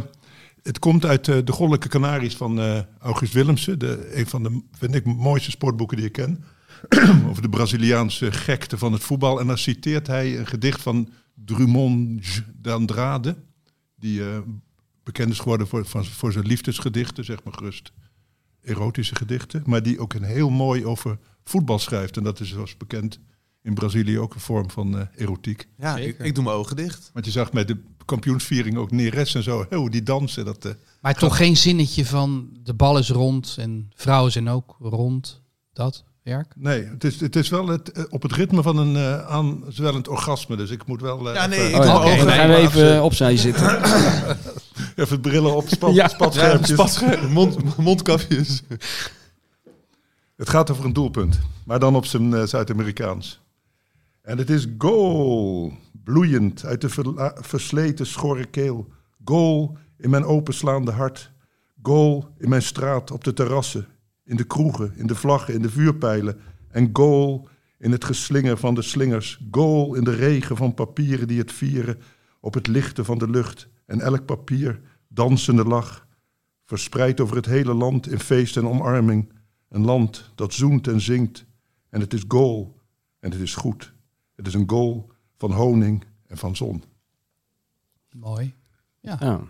[0.62, 3.78] het komt uit eh, de Goddelijke Canaries van eh, August Willemsen.
[3.78, 6.44] De, een van de, vind ik, mooiste sportboeken die ik ken.
[7.28, 9.40] over de Braziliaanse gekte van het voetbal.
[9.40, 13.36] En dan citeert hij een gedicht van Drummond d'Andrade.
[13.96, 14.38] Die eh,
[15.02, 17.92] bekend is geworden voor, van, voor zijn liefdesgedichten, zeg maar gerust.
[18.62, 19.62] Erotische gedichten.
[19.66, 22.16] Maar die ook een heel mooi over voetbal schrijft.
[22.16, 23.20] En dat is zoals bekend
[23.62, 25.68] in Brazilië ook een vorm van eh, erotiek.
[25.78, 27.10] ja ik, doe mijn ogen dicht.
[27.12, 29.66] Want je zag met de kampioensviering ook Neres en zo.
[29.70, 30.44] Hoe die dansen.
[30.44, 34.76] Dat, eh, maar toch geen zinnetje van de bal is rond en vrouwen zijn ook
[34.80, 35.42] rond.
[35.72, 36.52] Dat werk.
[36.56, 40.08] nee, het is, het is wel het, eh, op het ritme van een uh, aanzwellend
[40.08, 40.56] orgasme.
[40.56, 42.34] Dus ik moet wel eh, Ja, nee, even, ik doe Oh, mijn ja, ogen dan
[42.34, 42.74] gaan we dicht.
[42.74, 43.80] even opzij zitten.
[45.04, 46.08] even brillen op, spat, Ja.
[46.08, 46.98] spatschermpjes.
[47.00, 48.62] Ja, mond, mondkapjes.
[50.36, 53.40] Het gaat over een doelpunt, maar dan op zijn Zuid-Amerikaans.
[54.28, 55.72] En het is goal,
[56.04, 56.88] bloeiend uit de
[57.40, 58.88] versleten schorre keel.
[59.24, 61.32] Goal in mijn openslaande hart.
[61.82, 63.86] Goal in mijn straat, op de terrassen,
[64.24, 66.40] in de kroegen, in de vlaggen, in de vuurpijlen.
[66.70, 67.48] En goal
[67.78, 69.40] in het geslinger van de slingers.
[69.50, 71.98] Goal in de regen van papieren die het vieren
[72.40, 73.68] op het lichten van de lucht.
[73.86, 76.06] En elk papier, dansende lach,
[76.64, 79.32] verspreid over het hele land in feest en omarming.
[79.68, 81.44] Een land dat zoent en zingt.
[81.90, 82.80] En het is goal.
[83.20, 83.96] En het is goed.
[84.38, 86.82] Het is een goal van honing en van zon.
[88.12, 88.54] Mooi.
[89.00, 89.40] Ja, Ja.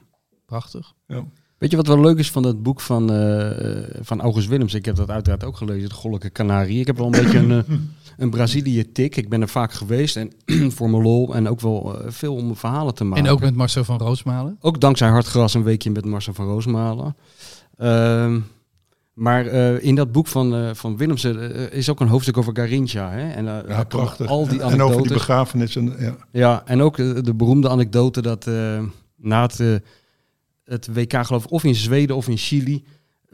[0.47, 0.95] prachtig.
[1.07, 1.25] Ja.
[1.59, 4.75] Weet je wat wel leuk is van dat boek van, eh, eh, van August Willems?
[4.75, 6.81] Ik heb dat uiteraard ook gelezen, de Goddelijke Canarie.
[6.81, 7.77] Ik heb wel een beetje een, eh,
[8.17, 9.17] een Brazilië-tik.
[9.17, 10.33] Ik ben er vaak geweest en
[10.77, 13.25] voor mijn lol en ook wel eh, veel om verhalen te maken.
[13.25, 14.57] En ook met Marcel van Roosmalen.
[14.61, 17.17] Ook dankzij Hartgras een weekje met Marcel van Roosmalen.
[19.19, 22.57] Maar eh, in dat boek van, eh van Willemsen eh, is ook een hoofdstuk over
[22.57, 23.11] Garincha.
[23.11, 23.31] Hè?
[23.31, 24.27] En, Ja, prachtig.
[24.27, 25.13] Al die en over die anekdotes.
[25.13, 25.77] begrafenis.
[25.77, 26.17] En, ja.
[26.33, 28.47] Ja, en ook de beroemde anekdote dat
[29.17, 29.83] na het,
[30.65, 32.85] het WK, geloof ik, of in Zweden of in Chili.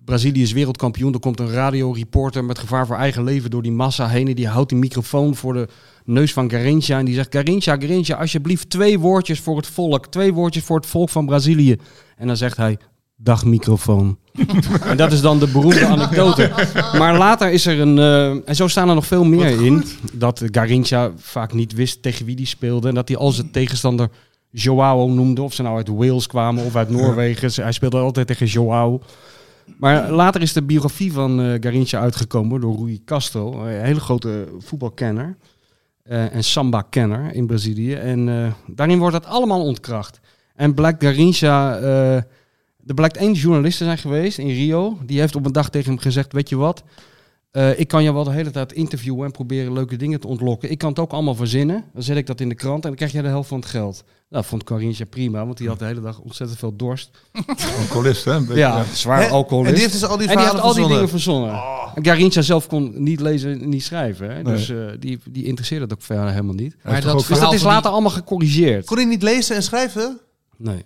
[0.05, 1.12] Brazilië is wereldkampioen.
[1.12, 4.28] Er komt een radioreporter met gevaar voor eigen leven door die massa heen.
[4.28, 5.68] En die houdt die microfoon voor de
[6.05, 6.99] neus van Garincha.
[6.99, 10.07] En die zegt: Garincha, Garincha, alsjeblieft twee woordjes voor het volk.
[10.07, 11.76] Twee woordjes voor het volk van Brazilië.
[12.16, 12.78] En dan zegt hij:
[13.16, 14.18] Dag microfoon.
[14.91, 16.51] en dat is dan de beroemde anekdote.
[16.99, 17.99] Maar later is er een.
[17.99, 19.85] eh, en zo staan er nog veel meer in.
[20.12, 22.89] Dat Garincha vaak niet wist tegen wie die speelde.
[22.89, 24.09] En dat hij al zijn tegenstander
[24.51, 25.43] Joao noemde.
[25.43, 27.62] Of ze nou uit Wales kwamen of uit Noorwegen.
[27.62, 29.01] Hij speelde altijd tegen Joao.
[29.78, 33.61] Maar later is de biografie van eh Garincha uitgekomen door Rui Castro.
[33.64, 35.37] Een hele grote voetbalkenner.
[36.03, 37.95] eh, en samba-kenner in Brazilië.
[37.95, 40.20] En daarin wordt dat allemaal ontkracht.
[40.55, 41.78] En blijkt Garincha...
[42.87, 44.99] er blijkt één journalist te zijn geweest in Rio.
[45.07, 46.32] Die heeft op een dag tegen hem gezegd...
[46.32, 46.82] Weet je wat?
[47.51, 50.70] eh, ik kan je wel de hele tijd interviewen en proberen leuke dingen te ontlokken.
[50.70, 51.85] Ik kan het ook allemaal verzinnen.
[51.93, 53.68] Dan zet ik dat in de krant en dan krijg jij de helft van het
[53.68, 54.05] geld.
[54.28, 57.11] Nou, vond Carintje prima, want die had de hele dag ontzettend veel dorst.
[57.80, 58.32] Alcoholist, hè?
[58.32, 58.85] Een beetje, Ja, ja.
[58.93, 59.28] zwaar Hè?
[59.28, 59.68] alcoholist.
[59.68, 61.62] En die heeft dus al die En die had al die dingen verzonnen.
[61.95, 64.28] En Garincha zelf kon niet lezen, niet schrijven.
[64.28, 64.43] Hè?
[64.43, 64.55] Nee.
[64.55, 66.76] Dus eh, die, die interesseerde het ook verder helemaal niet.
[66.82, 68.87] Toch dat Dus dat is die- later allemaal gecorrigeerd.
[68.87, 70.18] Kon hij niet lezen en schrijven?
[70.57, 70.85] Nee.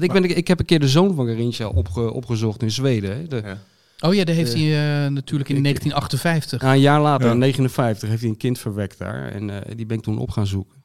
[0.00, 3.16] Want ik, ben, ik heb een keer de zoon van Garincha opge, opgezocht in Zweden.
[3.16, 3.26] Hè?
[3.26, 3.58] De, Ja.
[4.00, 6.62] Oh ja, daar heeft Eh, hij eh, natuurlijk in ik- 1958.
[6.62, 7.32] Ja, een jaar later, Ja.
[7.32, 9.28] in 59, heeft hij een kind verwekt daar.
[9.32, 10.76] En eh, die ben ik toen op gaan zoeken.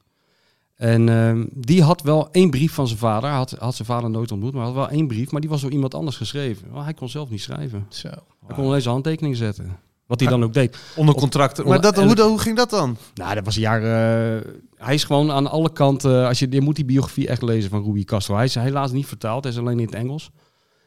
[0.76, 3.30] En ehm, die had wel één brief van zijn vader.
[3.30, 5.32] Hij had, had zijn vader nooit ontmoet, maar had wel één brief.
[5.32, 6.68] Maar die was door iemand anders geschreven.
[6.72, 7.86] Want hij kon zelf niet schrijven.
[7.89, 8.07] Zo.
[8.45, 9.78] Hij kon alleen zijn handtekening zetten.
[10.08, 10.78] Wat hij dan ook deed.
[10.95, 11.64] Onder contract.
[11.66, 12.97] Maar dat, hoe, hoe ging dat dan?
[13.14, 13.82] Nou, dat was een jaar...
[13.82, 14.41] eh,
[14.76, 16.28] hij is gewoon aan alle kanten...
[16.28, 18.36] Als je, je moet die biografie echt lezen van Ruby Castro.
[18.36, 19.43] Hij is helaas niet vertaald.
[19.43, 20.32] Hij is alleen in het Engels.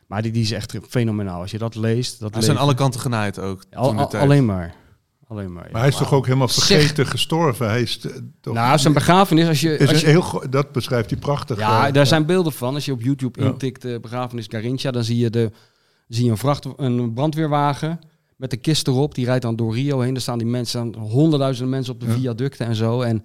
[0.07, 1.41] Maar die, die is echt fenomenaal.
[1.41, 2.21] Als je dat leest...
[2.21, 3.65] Dat zijn alle kanten genaaid ook.
[3.73, 4.75] Al- al- alleen maar.
[5.29, 5.65] Alleen maar.
[5.65, 5.71] ja.
[5.73, 7.69] Maar hij is toch ook helemaal Zeg- vergeten gestorven?
[7.69, 9.77] Hij is, eh, toch, Nou, zijn begrafenis, als je...
[9.77, 11.59] is als je heel, dat beschrijft hij prachtig.
[11.59, 12.75] ja, eh, daar zijn beelden van.
[12.75, 13.47] Als je op YouTube Ja.
[13.47, 15.51] intikt eh, begrafenis Garincha, dan zie je, de,
[16.09, 18.01] zie je een, vracht, een brandweerwagen
[18.37, 19.15] met de kist erop.
[19.15, 20.13] Die rijdt dan door Rio heen.
[20.13, 22.13] Daar staan die mensen, honderdduizenden mensen op de Ja.
[22.13, 23.01] viaducten en zo.
[23.01, 23.25] En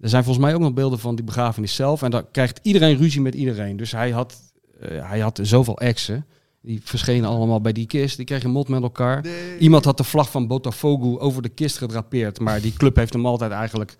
[0.00, 2.02] er zijn volgens mij ook nog beelden van die begrafenis zelf.
[2.02, 3.76] En dan krijgt iedereen ruzie met iedereen.
[3.76, 4.36] Dus hij had,
[4.80, 6.26] eh, hij had zoveel exen.
[6.62, 8.16] Die verschenen allemaal bij die kist.
[8.16, 9.24] Die kregen mot met elkaar.
[9.58, 12.40] Iemand had de vlag van Botafogo over de kist gedrapeerd.
[12.40, 13.96] Maar die club heeft hem altijd eigenlijk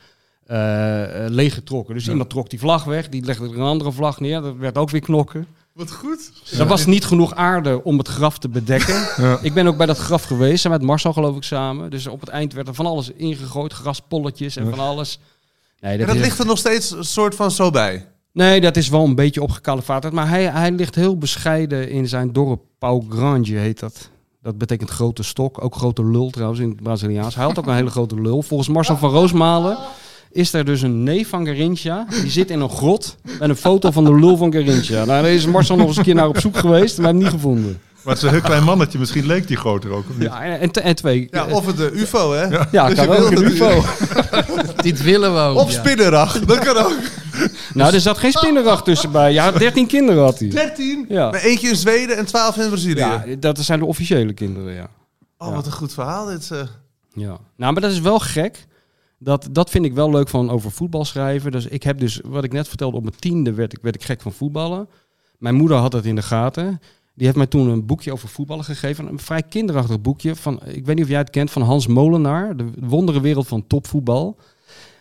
[0.46, 1.94] eh, eh, leeggetrokken.
[1.94, 2.10] Dus Ja.
[2.10, 3.08] iemand trok die vlag weg.
[3.08, 4.40] Die legde er een andere vlag neer.
[4.40, 5.46] Dat werd ook weer knokken.
[5.76, 6.32] Wat goed.
[6.58, 8.94] Er was niet genoeg aarde om het graf te bedekken.
[9.16, 9.38] Ja.
[9.42, 10.68] Ik ben ook bij dat graf geweest.
[10.68, 11.90] Met Marcel geloof ik samen.
[11.90, 13.72] Dus op het eind werd er van alles ingegooid.
[13.72, 15.18] Graspolletjes en van alles.
[15.80, 18.06] Nee, En dat, dat is- ligt er nog steeds een soort van zo bij.
[18.32, 20.12] nee, dat is wel een beetje opgekalefaterd.
[20.12, 22.62] Maar hij, hij ligt heel bescheiden in zijn dorp.
[22.78, 24.10] Pau Grande heet dat.
[24.42, 25.64] Dat betekent grote stok.
[25.64, 27.34] Ook grote lul trouwens in het Braziliaans.
[27.34, 28.42] Hij had ook een hele grote lul.
[28.42, 29.78] Volgens Marcel van Roosmalen
[30.36, 32.06] is er dus een neef van Garincha.
[32.22, 34.94] Die zit in een grot met een foto van de lul van Garincha.
[34.94, 36.98] Nou, daar is Marcel nog eens een keer naar op zoek geweest.
[36.98, 37.80] Maar hem niet gevonden.
[38.02, 38.98] Maar het is een heel klein mannetje.
[38.98, 40.04] Misschien leek die groter ook.
[40.10, 40.28] Of niet?
[40.28, 41.28] Ja, en, en twee.
[41.30, 42.44] Ja, of het de UFO, hè?
[42.70, 43.82] Ja, Dus kan ook een UFO.
[44.82, 45.56] Dit willen we ook.
[45.56, 45.78] Of ja.
[45.78, 46.38] spinnenrag.
[46.38, 46.98] Dat kan ook.
[47.74, 49.32] Nou, er zat geen spinnenwacht tussen bij.
[49.32, 50.48] Ja, 13 kinderen had hij.
[50.48, 51.04] 13.
[51.08, 51.30] Ja.
[51.30, 52.98] Maar eentje in Zweden en 12 in Brazilië.
[52.98, 54.88] Ja, dat zijn de officiële kinderen, ja.
[55.38, 56.50] Oh, wat een goed verhaal dit.
[56.50, 56.58] eh.
[57.14, 57.38] ja.
[57.56, 58.66] Nou, maar dat is wel gek.
[59.18, 61.52] Dat, dat vind ik wel leuk van over voetbal schrijven.
[61.52, 64.02] Dus ik heb dus, wat ik net vertelde, op mijn tiende werd ik, werd ik
[64.02, 64.88] gek van voetballen.
[65.38, 66.80] Mijn moeder had dat in de gaten.
[67.14, 69.08] Die heeft mij toen een boekje over voetballen gegeven.
[69.08, 72.56] Een vrij kinderachtig boekje van, ik weet niet of jij het kent, van Hans Molenaar.
[72.56, 74.38] De wonderenwereld van topvoetbal.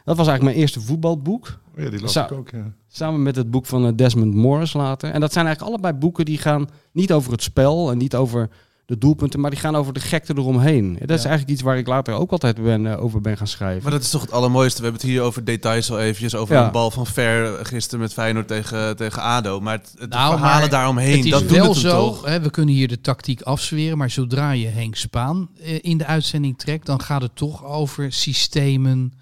[0.04, 1.60] Dat was eigenlijk mijn eerste voetbalboek.
[1.78, 2.50] Oh ja, die las ik ook.
[2.50, 2.74] Ja.
[2.88, 5.12] Samen met het boek van eh, Desmond Morris later.
[5.12, 8.50] En dat zijn eigenlijk allebei boeken die gaan niet over het spel en niet over
[8.86, 10.94] de doelpunten, maar die gaan over de gekte eromheen.
[11.00, 13.84] Dat is eigenlijk iets waar ik later ook altijd ben, eh, over ben gaan schrijven.
[13.84, 14.78] Maar dat is toch het allermooiste.
[14.78, 16.36] We hebben het hier over details al eventjes.
[16.36, 16.66] Over Ja.
[16.66, 19.60] een bal van Ver gisteren met Feyenoord tegen, tegen ADO.
[19.60, 22.26] Maar het, het Nou, verhalen maar daaromheen, het is dat doen wel het zo, toch?
[22.26, 26.06] hè, we kunnen hier de tactiek afzweren, maar zodra je Henk Spaan eh, in de
[26.06, 29.14] uitzending trekt, dan gaat het toch over systemen,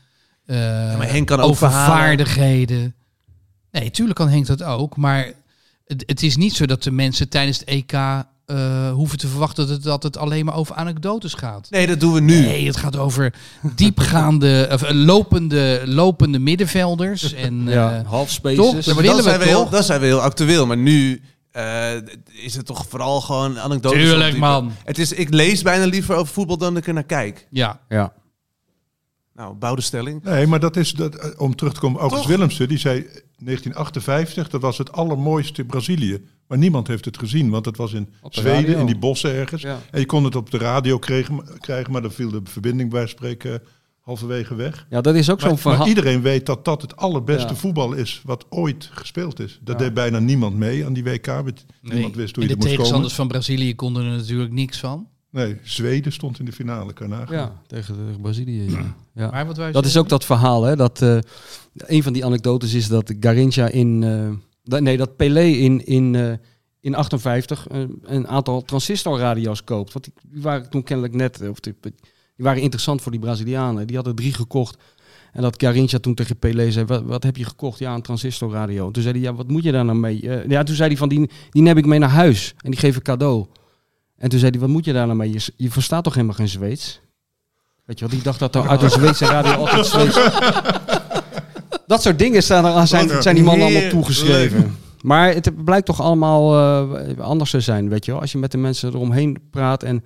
[0.45, 0.57] eh,
[0.97, 1.97] maar Henk kan ook over verhalen.
[1.97, 2.95] vaardigheden.
[3.71, 5.33] Nee, tuurlijk kan Henk dat ook, maar
[5.85, 7.91] het, het is niet zo dat de mensen tijdens het EK
[8.45, 11.67] eh, hoeven te verwachten dat het, dat het alleen maar over anekdotes gaat.
[11.69, 12.41] Nee, dat doen we nu.
[12.41, 13.33] Nee, het gaat over
[13.75, 17.33] diepgaande, of, eh, lopende, lopende middenvelders.
[17.43, 18.57] En, ja, eh, half spaces.
[18.57, 18.73] toch?
[18.73, 20.65] Ja, Dat maar zijn we heel, dan zijn we heel actueel.
[20.65, 21.21] Maar nu
[21.51, 21.95] eh,
[22.31, 24.01] is het toch vooral gewoon anekdotes.
[24.01, 24.71] Tuurlijk, man.
[24.83, 27.47] Het is, ik lees bijna liever over voetbal dan ik er naar kijk.
[27.49, 28.13] ja, Ja.
[29.35, 30.23] Nou, bouwde stelling.
[30.23, 32.25] Nee, maar dat is, dat, om terug te komen, August?
[32.25, 33.07] Willemsen, die zei
[33.45, 36.21] 1958, dat was het allermooiste in Brazilië.
[36.47, 38.79] Maar niemand heeft het gezien, want het was in de Zweden, radio.
[38.79, 39.61] in die bossen ergens.
[39.61, 39.79] Ja.
[39.91, 43.07] En je kon het op de radio kregen, krijgen, maar dan viel de verbinding bij
[43.07, 43.61] spreken
[43.99, 44.85] halverwege weg.
[44.89, 45.79] ja, dat is ook zo'n Maar, verhaal.
[45.79, 47.55] maar iedereen weet dat dat het allerbeste Ja.
[47.55, 49.59] voetbal is wat ooit gespeeld is.
[49.61, 49.85] Dat Ja.
[49.85, 51.27] deed bijna niemand mee aan die WK.
[51.27, 51.43] nee.
[51.81, 52.69] Niemand wist hoe en je de moest komen.
[52.75, 55.07] tegenstanders van Brazilië konden er natuurlijk niks van.
[55.33, 57.09] Nee, Zweden stond in de finale, kan.
[57.09, 57.25] Ja,
[57.67, 58.71] tegen, tegen Brazilië.
[58.71, 58.95] Ja.
[59.13, 59.29] Ja.
[59.31, 60.75] Maar wat je Dat is ook dat verhaal, hè?
[60.75, 61.17] Dat, eh,
[61.73, 64.03] een van die anekdotes is dat Garincha in...
[64.03, 64.29] eh,
[64.63, 66.33] dat- nee, dat Pelé in, in, eh,
[66.79, 69.93] in 58 eh, een aantal transistorradio's koopt.
[69.93, 71.49] Want die, waren toen kennelijk net...
[71.49, 71.93] Of die, die
[72.35, 73.87] waren interessant voor die Brazilianen.
[73.87, 74.77] Die hadden drie gekocht.
[75.31, 77.79] En dat Garincha toen tegen Pelé zei, wat, wat heb je gekocht?
[77.79, 78.91] Ja, een transistorradio.
[78.91, 80.29] Toen zei hij, ja, wat moet je daar nou mee?
[80.29, 82.53] Eh, ja, toen zei hij van, die, die neem ik mee naar huis.
[82.57, 83.45] En die geef ik cadeau.
[84.23, 85.31] En toen zei hij, wat moet je daar nou mee?
[85.31, 86.99] Je, je verstaat toch helemaal geen Zweeds?
[87.85, 90.19] Weet je wel, die dacht dat er uit een Zweedse radio altijd Zweeds...
[91.87, 94.77] Dat soort dingen staan er aan, zijn, zijn die mannen allemaal toegeschreven.
[95.01, 96.57] Maar het blijkt toch allemaal
[96.97, 98.21] eh, anders te zijn, weet je wel.
[98.21, 100.03] Als je met de mensen eromheen praat en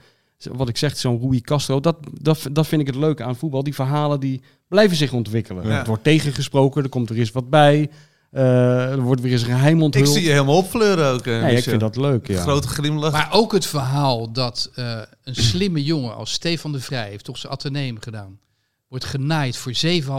[0.51, 3.63] wat ik zeg, zo'n Rui Castro, dat, dat, dat vind ik het leuke aan voetbal.
[3.63, 5.67] Die verhalen die blijven zich ontwikkelen.
[5.67, 5.77] Ja.
[5.77, 7.89] Het wordt tegengesproken, er komt er eens wat bij.
[8.31, 10.07] Eh, er wordt weer eens een geheim Ik onthuld.
[10.07, 11.25] zie je helemaal opfleuren ook.
[11.27, 12.41] eh, Nee, ik vind dat leuk, ja.
[12.41, 13.11] Grote glimlach.
[13.11, 17.37] Maar ook het verhaal dat eh, een slimme jongen als Stefan de Vrij heeft toch
[17.37, 18.39] zijn ateneum gedaan.
[18.87, 19.73] Wordt genaaid voor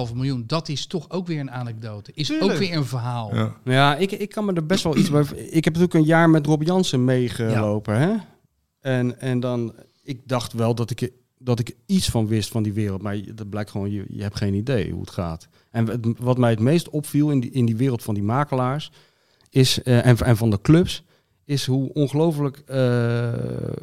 [0.08, 0.44] 7,5 miljoen.
[0.46, 2.10] Dat is toch ook weer een anekdote.
[2.14, 2.52] Is Tuurlijk.
[2.52, 3.34] ook weer een verhaal.
[3.34, 3.54] Ja.
[3.64, 5.22] Ja, ik, ik kan me er best wel iets bij...
[5.50, 8.14] Ik heb natuurlijk een jaar met Rob Jansen meegelopen, hè?
[8.80, 9.74] En, en dan...
[10.02, 13.02] Ik dacht wel dat ik, er- dat ik iets van wist van die wereld.
[13.02, 15.48] Maar dat blijkt gewoon, je, je hebt geen idee hoe het gaat.
[15.70, 18.90] En wat- mij het meest opviel in die, in die wereld van die makelaars...
[19.50, 21.02] Is, eh, en, en van de clubs...
[21.44, 22.76] Is hoe ongelooflijk eh,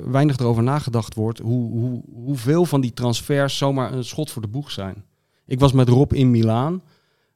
[0.06, 1.40] weinig erover nagedacht wordt.
[1.40, 5.04] Hoe, hoe, hoeveel van die transfers zomaar een schot voor de boeg zijn.
[5.46, 6.82] Ik was met Rob in Milaan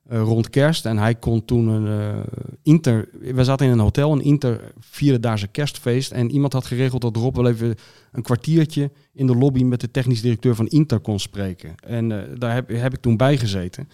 [0.09, 0.85] eh, rond kerst.
[0.85, 2.19] En hij kon toen een eh,
[2.63, 3.09] inter...
[3.19, 6.11] We zaten in een hotel, een inter vierde daar zijn kerstfeest.
[6.11, 7.75] En iemand had geregeld dat Rob wel even
[8.11, 11.75] een kwartiertje in de lobby met de technisch directeur van Inter kon spreken.
[11.75, 13.89] En eh, daar heb, heb ik toen bij gezeten.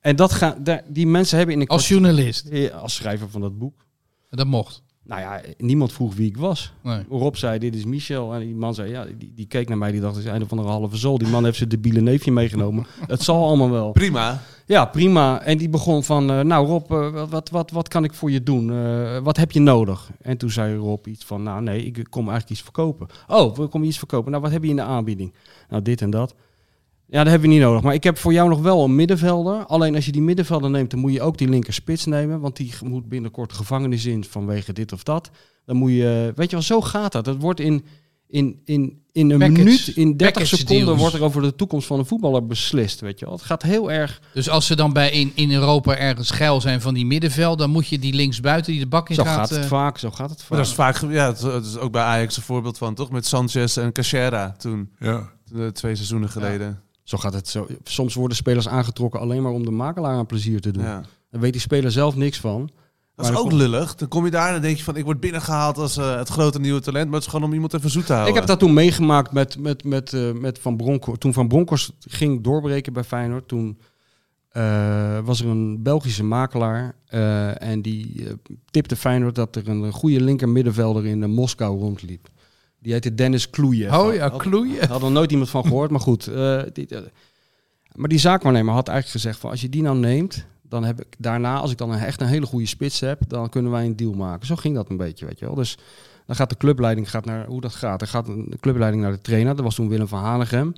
[0.00, 2.72] En dat ga, daar, die mensen hebben in een Als journalist.
[2.72, 3.86] Als schrijver van dat boek.
[4.30, 4.82] Dat mocht.
[5.06, 6.72] Nou ja, niemand vroeg wie ik was.
[6.82, 7.04] Nee.
[7.08, 8.34] Rob zei, dit is Michel.
[8.34, 9.90] En die man zei, ja, die, die keek naar mij.
[9.90, 11.18] Die dacht, het is een van een halve zool.
[11.18, 12.86] Die man heeft zijn debiele neefje meegenomen.
[13.06, 13.92] het zal allemaal wel.
[13.92, 14.40] Prima.
[14.66, 15.42] Ja, prima.
[15.42, 18.30] En die begon van, eh, nou Rob, eh, wat, wat, wat, wat kan ik voor
[18.30, 18.70] je doen?
[18.70, 20.10] Eh, wat heb je nodig?
[20.20, 23.06] En toen zei Rob iets van, nou nee, ik kom eigenlijk iets verkopen.
[23.28, 24.30] Oh, we komen iets verkopen.
[24.30, 25.34] Nou, wat heb je in de aanbieding?
[25.68, 26.34] Nou, dit en dat.
[27.14, 27.82] Ja, dat hebben we niet nodig.
[27.82, 29.66] Maar ik heb voor jou nog wel een middenvelder.
[29.66, 32.40] Alleen als je die middenvelder neemt, dan moet je ook die linker spits nemen.
[32.40, 35.30] Want die moet binnenkort de gevangenis in vanwege dit of dat.
[35.66, 37.26] Dan moet je, weet je wel, zo gaat dat.
[37.26, 37.84] Het wordt in,
[38.28, 41.00] in, in, in een Package- minuut, in 30 package seconden deals.
[41.00, 43.00] wordt er over de toekomst van een voetballer beslist.
[43.00, 43.34] Weet je wel.
[43.34, 46.80] Het gaat heel erg Dus als ze dan bij in, in Europa ergens geil zijn
[46.80, 49.34] van die middenveld, dan moet je die linksbuiten die de bak in Zo gaat.
[49.36, 50.48] gaat het eh, vaak, zo gaat het vaak.
[50.50, 53.10] Maar dat is vaak, ja, het, het is ook bij Ajax een voorbeeld van, toch?
[53.10, 55.30] Met Sanchez en Cachera toen, Ja.
[55.56, 56.82] eh, twee seizoenen geleden.
[57.04, 57.66] Zo gaat het zo.
[57.84, 60.82] Soms worden spelers aangetrokken alleen maar om de makelaar aan plezier te doen.
[60.82, 61.02] Ja.
[61.30, 62.70] Dan weet die speler zelf niks van.
[63.16, 63.94] Dat is ook lullig.
[63.94, 66.28] Dan kom je daar en dan denk je van, ik word binnengehaald als eh, het
[66.28, 67.04] grote nieuwe talent.
[67.04, 68.34] Maar het is gewoon om iemand even zoet te houden.
[68.34, 71.20] Ik heb dat toen meegemaakt met, met, met, eh, met Van Bronckhorst.
[71.20, 73.78] Toen Van Bronckhorst ging doorbreken bij Feyenoord, toen
[74.48, 76.96] eh, was er een Belgische makelaar.
[77.58, 78.26] en die
[78.70, 82.28] tipte Feyenoord dat er een goede linker middenvelder in Moskou rondliep.
[82.84, 84.00] Die heette Dennis Kloeien.
[84.00, 84.88] Oh ja, kloeien.
[84.88, 86.26] Had er nooit iemand van gehoord, maar goed.
[86.26, 87.00] eh, die, eh,
[87.94, 91.06] maar die zaakwaarnemer had eigenlijk gezegd van als je die nou neemt, dan heb ik
[91.18, 93.96] daarna, als ik dan een, echt een hele goede spits heb, dan kunnen wij een
[93.96, 94.46] deal maken.
[94.46, 95.54] Zo ging dat een beetje, weet je wel.
[95.54, 95.78] Dus
[96.26, 97.98] dan gaat de clubleiding gaat naar hoe dat gaat.
[97.98, 99.54] Dan gaat de clubleiding naar de trainer.
[99.54, 100.72] Dat was toen Willem van Hanegem.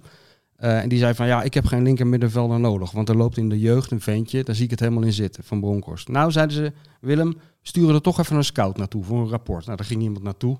[0.57, 2.90] Eh, en die zei van ja, ik heb geen linker middenvelder nodig.
[2.90, 5.44] Want er loopt in de jeugd een ventje, daar zie ik het helemaal in zitten,
[5.44, 6.09] van Bronkhorst.
[6.09, 9.64] Nou, zeiden ze, Willem, sturen er toch even een scout naartoe voor een rapport.
[9.64, 10.59] Nou, daar ging iemand naartoe.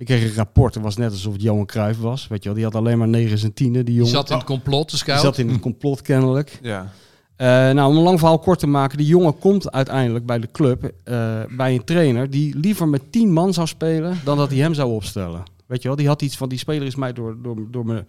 [0.00, 2.28] Ik kreeg een rapport, het was net alsof het Johan Cruijff was.
[2.28, 4.10] Weet je wel, die had alleen maar negen en tienen, die Die jongen.
[4.10, 5.20] zat in het complot, de Die scout.
[5.20, 6.58] zat in het complot kennelijk.
[6.62, 6.92] Ja.
[7.36, 8.98] Eh, nou, om een lang verhaal kort te maken.
[8.98, 13.32] Die jongen komt uiteindelijk bij de club eh, bij een trainer die liever met tien
[13.32, 15.42] man zou spelen dan dat hij hem zou opstellen.
[15.66, 18.04] Weet je wel, die had iets van, die speler is mij door, door, door, me,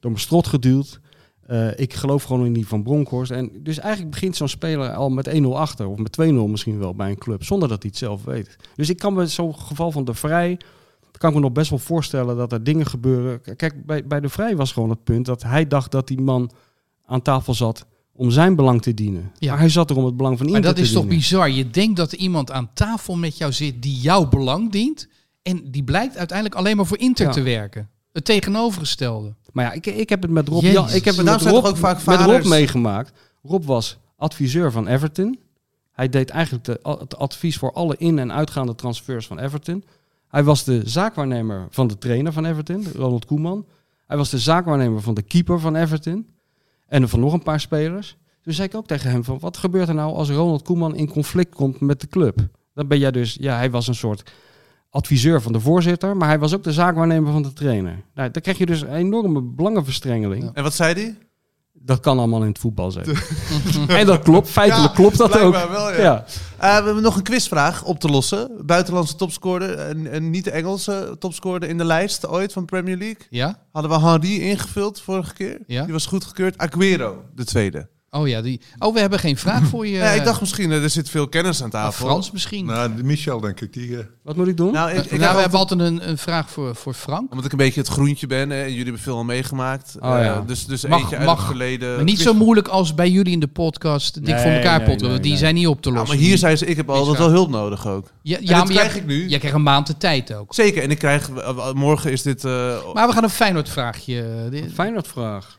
[0.00, 1.00] door mijn strot geduwd.
[1.46, 3.30] Eh, ik geloof gewoon in die van Bronkhorst.
[3.30, 5.86] En dus eigenlijk begint zo'n speler al met 1-0 achter.
[5.88, 7.44] Of met 2-0 misschien wel bij een club.
[7.44, 8.56] Zonder dat hij het zelf weet.
[8.76, 10.58] Dus ik kan me zo'n geval van de Vrij...
[11.18, 13.56] kan ik me nog best wel voorstellen dat er dingen gebeuren.
[13.56, 16.50] Kijk, bij, bij de Vrij was gewoon het punt dat hij dacht dat die man
[17.06, 19.32] aan tafel zat om zijn belang te dienen.
[19.38, 19.50] Ja.
[19.50, 21.18] Maar hij zat er om het belang van Maar Inter dat te is toch dienen.
[21.18, 21.50] bizar.
[21.50, 25.08] Je denkt dat er iemand aan tafel met jou zit die jouw belang dient.
[25.42, 27.32] En die blijkt uiteindelijk alleen maar voor Inter Ja.
[27.32, 27.88] te werken.
[28.12, 29.34] Het tegenovergestelde.
[29.52, 30.74] Maar ja, ik, ik heb het met Rob, Jezus.
[30.74, 33.12] Jan, ik heb het Maar met Rob, ook vaak met Rob meegemaakt.
[33.42, 35.38] Rob was adviseur van Everton.
[35.92, 39.84] Hij deed eigenlijk de, het advies voor alle in- en uitgaande transfers van Everton.
[40.36, 43.66] Hij was de zaakwaarnemer van de trainer van Everton, Ronald Koeman.
[44.06, 46.26] Hij was de zaakwaarnemer van de keeper van Everton.
[46.86, 48.16] En van nog een paar spelers.
[48.42, 51.10] Toen zei ik ook tegen hem van, wat gebeurt er nou als Ronald Koeman in
[51.10, 52.48] conflict komt met de club?
[52.74, 54.32] Dan ben jij dus, ja, hij was een soort
[54.90, 58.02] adviseur van de voorzitter, maar hij was ook de zaakwaarnemer van de trainer.
[58.14, 60.50] Nou, dan krijg je dus een enorme belangenverstrengeling.
[60.52, 61.18] En wat zei hij?
[61.86, 63.06] Dat kan allemaal in het voetbal zijn.
[63.88, 65.52] en dat klopt, feitelijk klopt dat ook.
[65.68, 66.00] Wel, ja.
[66.00, 66.24] Ja.
[66.56, 68.50] Eh, we hebben nog een quizvraag op te lossen.
[68.66, 73.26] Buitenlandse topscorer en, en niet de Engelse topscorer in de lijst ooit van Premier League.
[73.30, 73.58] Ja?
[73.72, 75.58] Hadden we Henry ingevuld vorige keer.
[75.66, 75.82] Ja.
[75.84, 76.58] Die was goedgekeurd.
[76.58, 77.88] Aguero, de tweede.
[78.10, 78.60] Oh ja, die.
[78.78, 79.92] Oh, we hebben geen vraag voor je.
[79.96, 82.06] Ja, ik dacht misschien, eh, er zit veel kennis aan of tafel.
[82.06, 82.64] Frans misschien.
[82.66, 83.98] Nou, Nou, de Michel denk ik, die...
[83.98, 84.72] eh, Wat moet ik doen?
[84.72, 87.30] Nou, ik, ik we heb hebben altijd- een, een vraag voor, voor Frank.
[87.30, 89.94] omdat ik een beetje het groentje ben en jullie hebben veel al meegemaakt.
[90.00, 90.40] Oh, Eh, ja.
[90.46, 91.36] dus dus Mag- eentje uit mag.
[91.38, 91.94] het verleden.
[91.94, 95.20] Maar niet zo moeilijk als bij jullie in de podcast Dik voor elkaar nee, nee,
[95.20, 95.36] die nee.
[95.36, 96.16] zijn niet op te Ja, lossen.
[96.16, 98.10] maar hier zei ze, ik heb altijd wel hulp nodig ook.
[98.22, 99.28] Ja, en ja dat maar krijg jij, ik nu.
[99.28, 100.54] jij krijgt een maand de tijd ook.
[100.54, 102.44] Zeker, en ik krijg, eh, morgen is dit...
[102.44, 102.52] eh,
[102.94, 104.48] Maar we gaan een Feyenoord vraagje.
[104.52, 105.56] eh, Feyenoord vraag.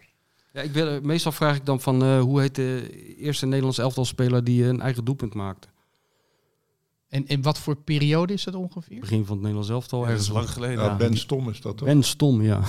[0.58, 4.44] Ja, ik wil, meestal vraag ik dan van eh, hoe heet de eerste Nederlandse elftalspeler
[4.44, 5.68] die eh, een eigen doelpunt maakte?
[7.10, 9.00] En in wat voor periode is dat ongeveer?
[9.00, 10.00] Begin van het Nederlands elftal.
[10.04, 10.84] ja, dat is ergens lang geleden.
[10.84, 11.88] ja, Ben Stom is dat toch?
[11.88, 12.60] Ben Stom, ja.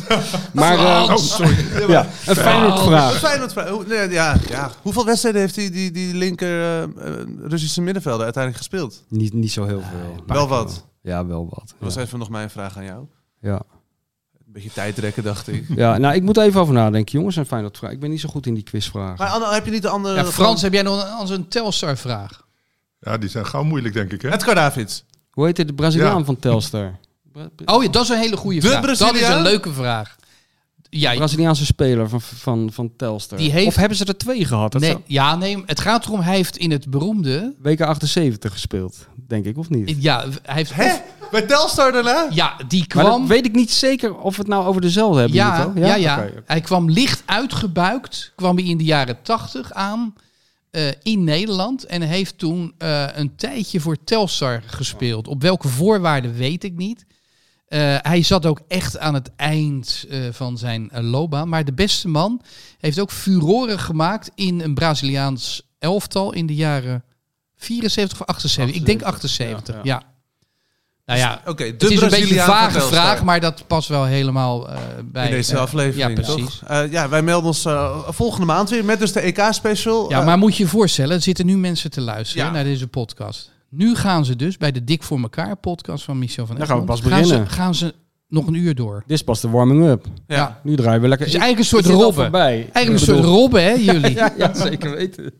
[0.54, 1.54] maar eh, Oh, sorry.
[1.92, 3.18] ja, een Feyenoord vraag.
[3.18, 3.68] Feyenoord, vraag.
[3.68, 4.70] Hoe- nee, ja, ja.
[4.82, 9.04] Hoeveel wedstrijden heeft die, die, die linker eh, eh, Russische middenvelder uiteindelijk gespeeld?
[9.08, 10.24] Niet, niet zo heel veel.
[10.26, 10.86] Wel wat.
[11.02, 11.66] Ja, wel wat.
[11.66, 13.04] Dat was even nog mijn vraag aan jou.
[13.40, 13.62] Ja.
[14.54, 15.64] Beetje tijdrekken, dacht ik.
[15.76, 17.36] ja, nou, ik moet even over nadenken, jongens.
[17.36, 17.90] Een Feyenoord vraag.
[17.90, 19.14] Ik ben niet zo goed in die quizvragen.
[19.18, 20.14] Maar Anne, heb je niet de andere...
[20.14, 22.46] Ja, Frans, heb jij nog een, als een Telstar vraag?
[23.00, 24.32] Ja, die zijn gauw moeilijk, denk ik, hè?
[24.32, 25.04] Edgar Davids.
[25.30, 26.24] Hoe heet de Braziliaan Ja.
[26.24, 26.98] van Telstar?
[27.64, 28.96] Oh ja, dat is een hele goede De vraag.
[28.96, 30.16] Dat is een leuke vraag.
[30.90, 33.38] Ja, Braziliaanse speler van, van, van Telstar.
[33.38, 34.72] Die heeft- Of hebben ze er twee gehad?
[34.72, 37.54] Dat nee, ja, nee, het gaat erom, hij heeft in het beroemde...
[37.58, 39.96] WK 78 gespeeld, denk ik, of niet?
[40.02, 40.74] Ja, hij heeft...
[40.74, 40.92] Hè?
[41.34, 42.28] Bij Telstar daarna?
[42.30, 43.20] Ja, die Maar kwam...
[43.20, 45.36] dat weet ik niet zeker of we het nou over dezelfde hebben.
[45.36, 46.18] Ja, ja, ja.
[46.18, 46.42] oké.
[46.46, 50.14] Hij kwam licht uitgebuikt, kwam hij in de jaren tachtig aan
[50.70, 51.84] eh, in Nederland.
[51.84, 55.28] En heeft toen eh, een tijdje voor Telstar gespeeld.
[55.28, 57.04] Op welke voorwaarden weet ik niet.
[57.66, 61.48] Eh, hij zat ook echt aan het eind eh, van zijn loopbaan.
[61.48, 62.42] Maar de beste man
[62.78, 67.04] heeft ook furoren gemaakt in een Braziliaans elftal in de jaren
[67.56, 68.76] 74 of 78.
[68.76, 70.00] Ik denk 78, ja, ja.
[70.00, 70.13] ja.
[71.06, 74.04] Nou ja, Oké, de het is een beetje een vage vraag, maar dat past wel
[74.04, 75.24] helemaal eh, bij...
[75.24, 76.58] in deze eh, aflevering, Ja, precies.
[76.58, 76.68] toch?
[76.68, 80.10] Eh, ja, wij melden ons eh, volgende maand weer met dus de EK-special.
[80.10, 82.52] Ja, maar moet je je voorstellen, er zitten nu mensen te luisteren Ja.
[82.52, 83.50] naar deze podcast.
[83.70, 86.76] Nu gaan ze dus bij de Dik voor elkaar podcast van Michel van Dan gaan
[86.76, 87.52] we Egmond, pas gaan ze, beginnen.
[87.52, 87.94] gaan ze
[88.28, 89.02] nog een uur door.
[89.06, 90.04] Dit is pas de warming-up.
[90.26, 90.36] ja.
[90.36, 90.60] ja.
[90.62, 91.26] Nu draaien we lekker.
[91.26, 92.34] Het is eigenlijk een soort robben.
[92.34, 94.14] Eigenlijk een soort robben, hè, jullie?
[94.22, 95.32] ja, ja, zeker weten.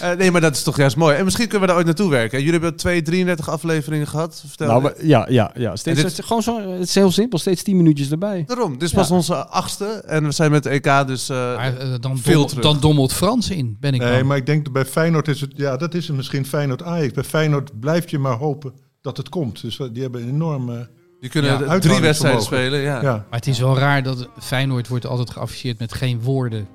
[0.00, 1.16] Eh, nee, maar dat is toch juist mooi.
[1.16, 2.38] En misschien kunnen we daar ooit naartoe werken.
[2.38, 4.42] Jullie hebben twee, 33 afleveringen gehad.
[4.46, 5.76] Vertel Nou, ja, ja, ja.
[5.76, 7.38] Steeds, dit- gewoon zo, het is heel simpel.
[7.38, 8.42] Steeds 10 minuutjes erbij.
[8.46, 9.14] Daarom, dit is pas Ja.
[9.14, 9.84] onze achtste.
[10.06, 11.28] En we zijn met de EK dus...
[11.28, 12.62] eh, Maar eh, dan, Veel dommel- terug.
[12.64, 14.26] dan dommelt Frans in, ben ik Nee, dan.
[14.26, 15.52] maar ik denk dat bij Feyenoord is het...
[15.56, 17.12] Ja, dat is het misschien Feyenoord Ajax.
[17.12, 19.60] Bij Feyenoord blijf je maar hopen dat het komt.
[19.62, 20.70] Dus eh, die hebben een enorm...
[20.70, 20.76] eh,
[21.20, 22.80] die kunnen Ja, drie wedstrijden spelen.
[22.80, 23.02] Ja.
[23.02, 23.12] ja.
[23.12, 26.66] Maar het is wel raar dat Feyenoord wordt altijd geafficheerd met geen woorden, eh,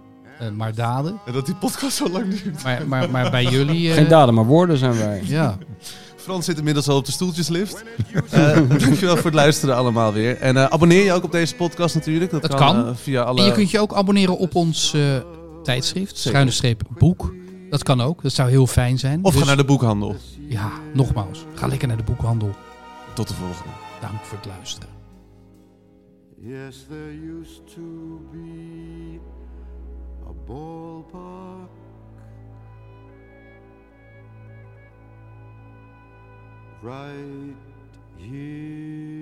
[0.49, 1.19] maar daden.
[1.25, 2.63] En dat die podcast zo lang duurt.
[2.63, 3.89] Maar, maar, maar bij jullie...
[3.89, 5.21] eh, Geen daden, maar woorden zijn wij.
[5.25, 5.57] Ja.
[6.15, 7.83] Frans zit inmiddels al op de stoeltjeslift.
[8.29, 10.37] Eh dankjewel voor het luisteren allemaal weer.
[10.37, 12.31] En eh, abonneer je ook op deze podcast natuurlijk.
[12.31, 12.87] Dat, Dat kan, kan.
[12.87, 13.39] eh, via alle...
[13.39, 15.01] En je kunt je ook abonneren op ons eh,
[15.63, 17.33] tijdschrift, schuine streep boek.
[17.69, 19.19] Dat kan ook, dat zou heel fijn zijn.
[19.23, 20.15] Of Dus- ga naar de boekhandel.
[20.47, 22.49] Ja, nogmaals, ga lekker naar de boekhandel.
[23.13, 23.73] Tot de volgende.
[24.01, 24.89] Dank voor het luisteren.
[26.43, 27.81] Yes, there used to
[28.31, 29.10] be
[30.51, 31.69] ballpark.
[36.81, 37.55] Right
[38.17, 39.20] here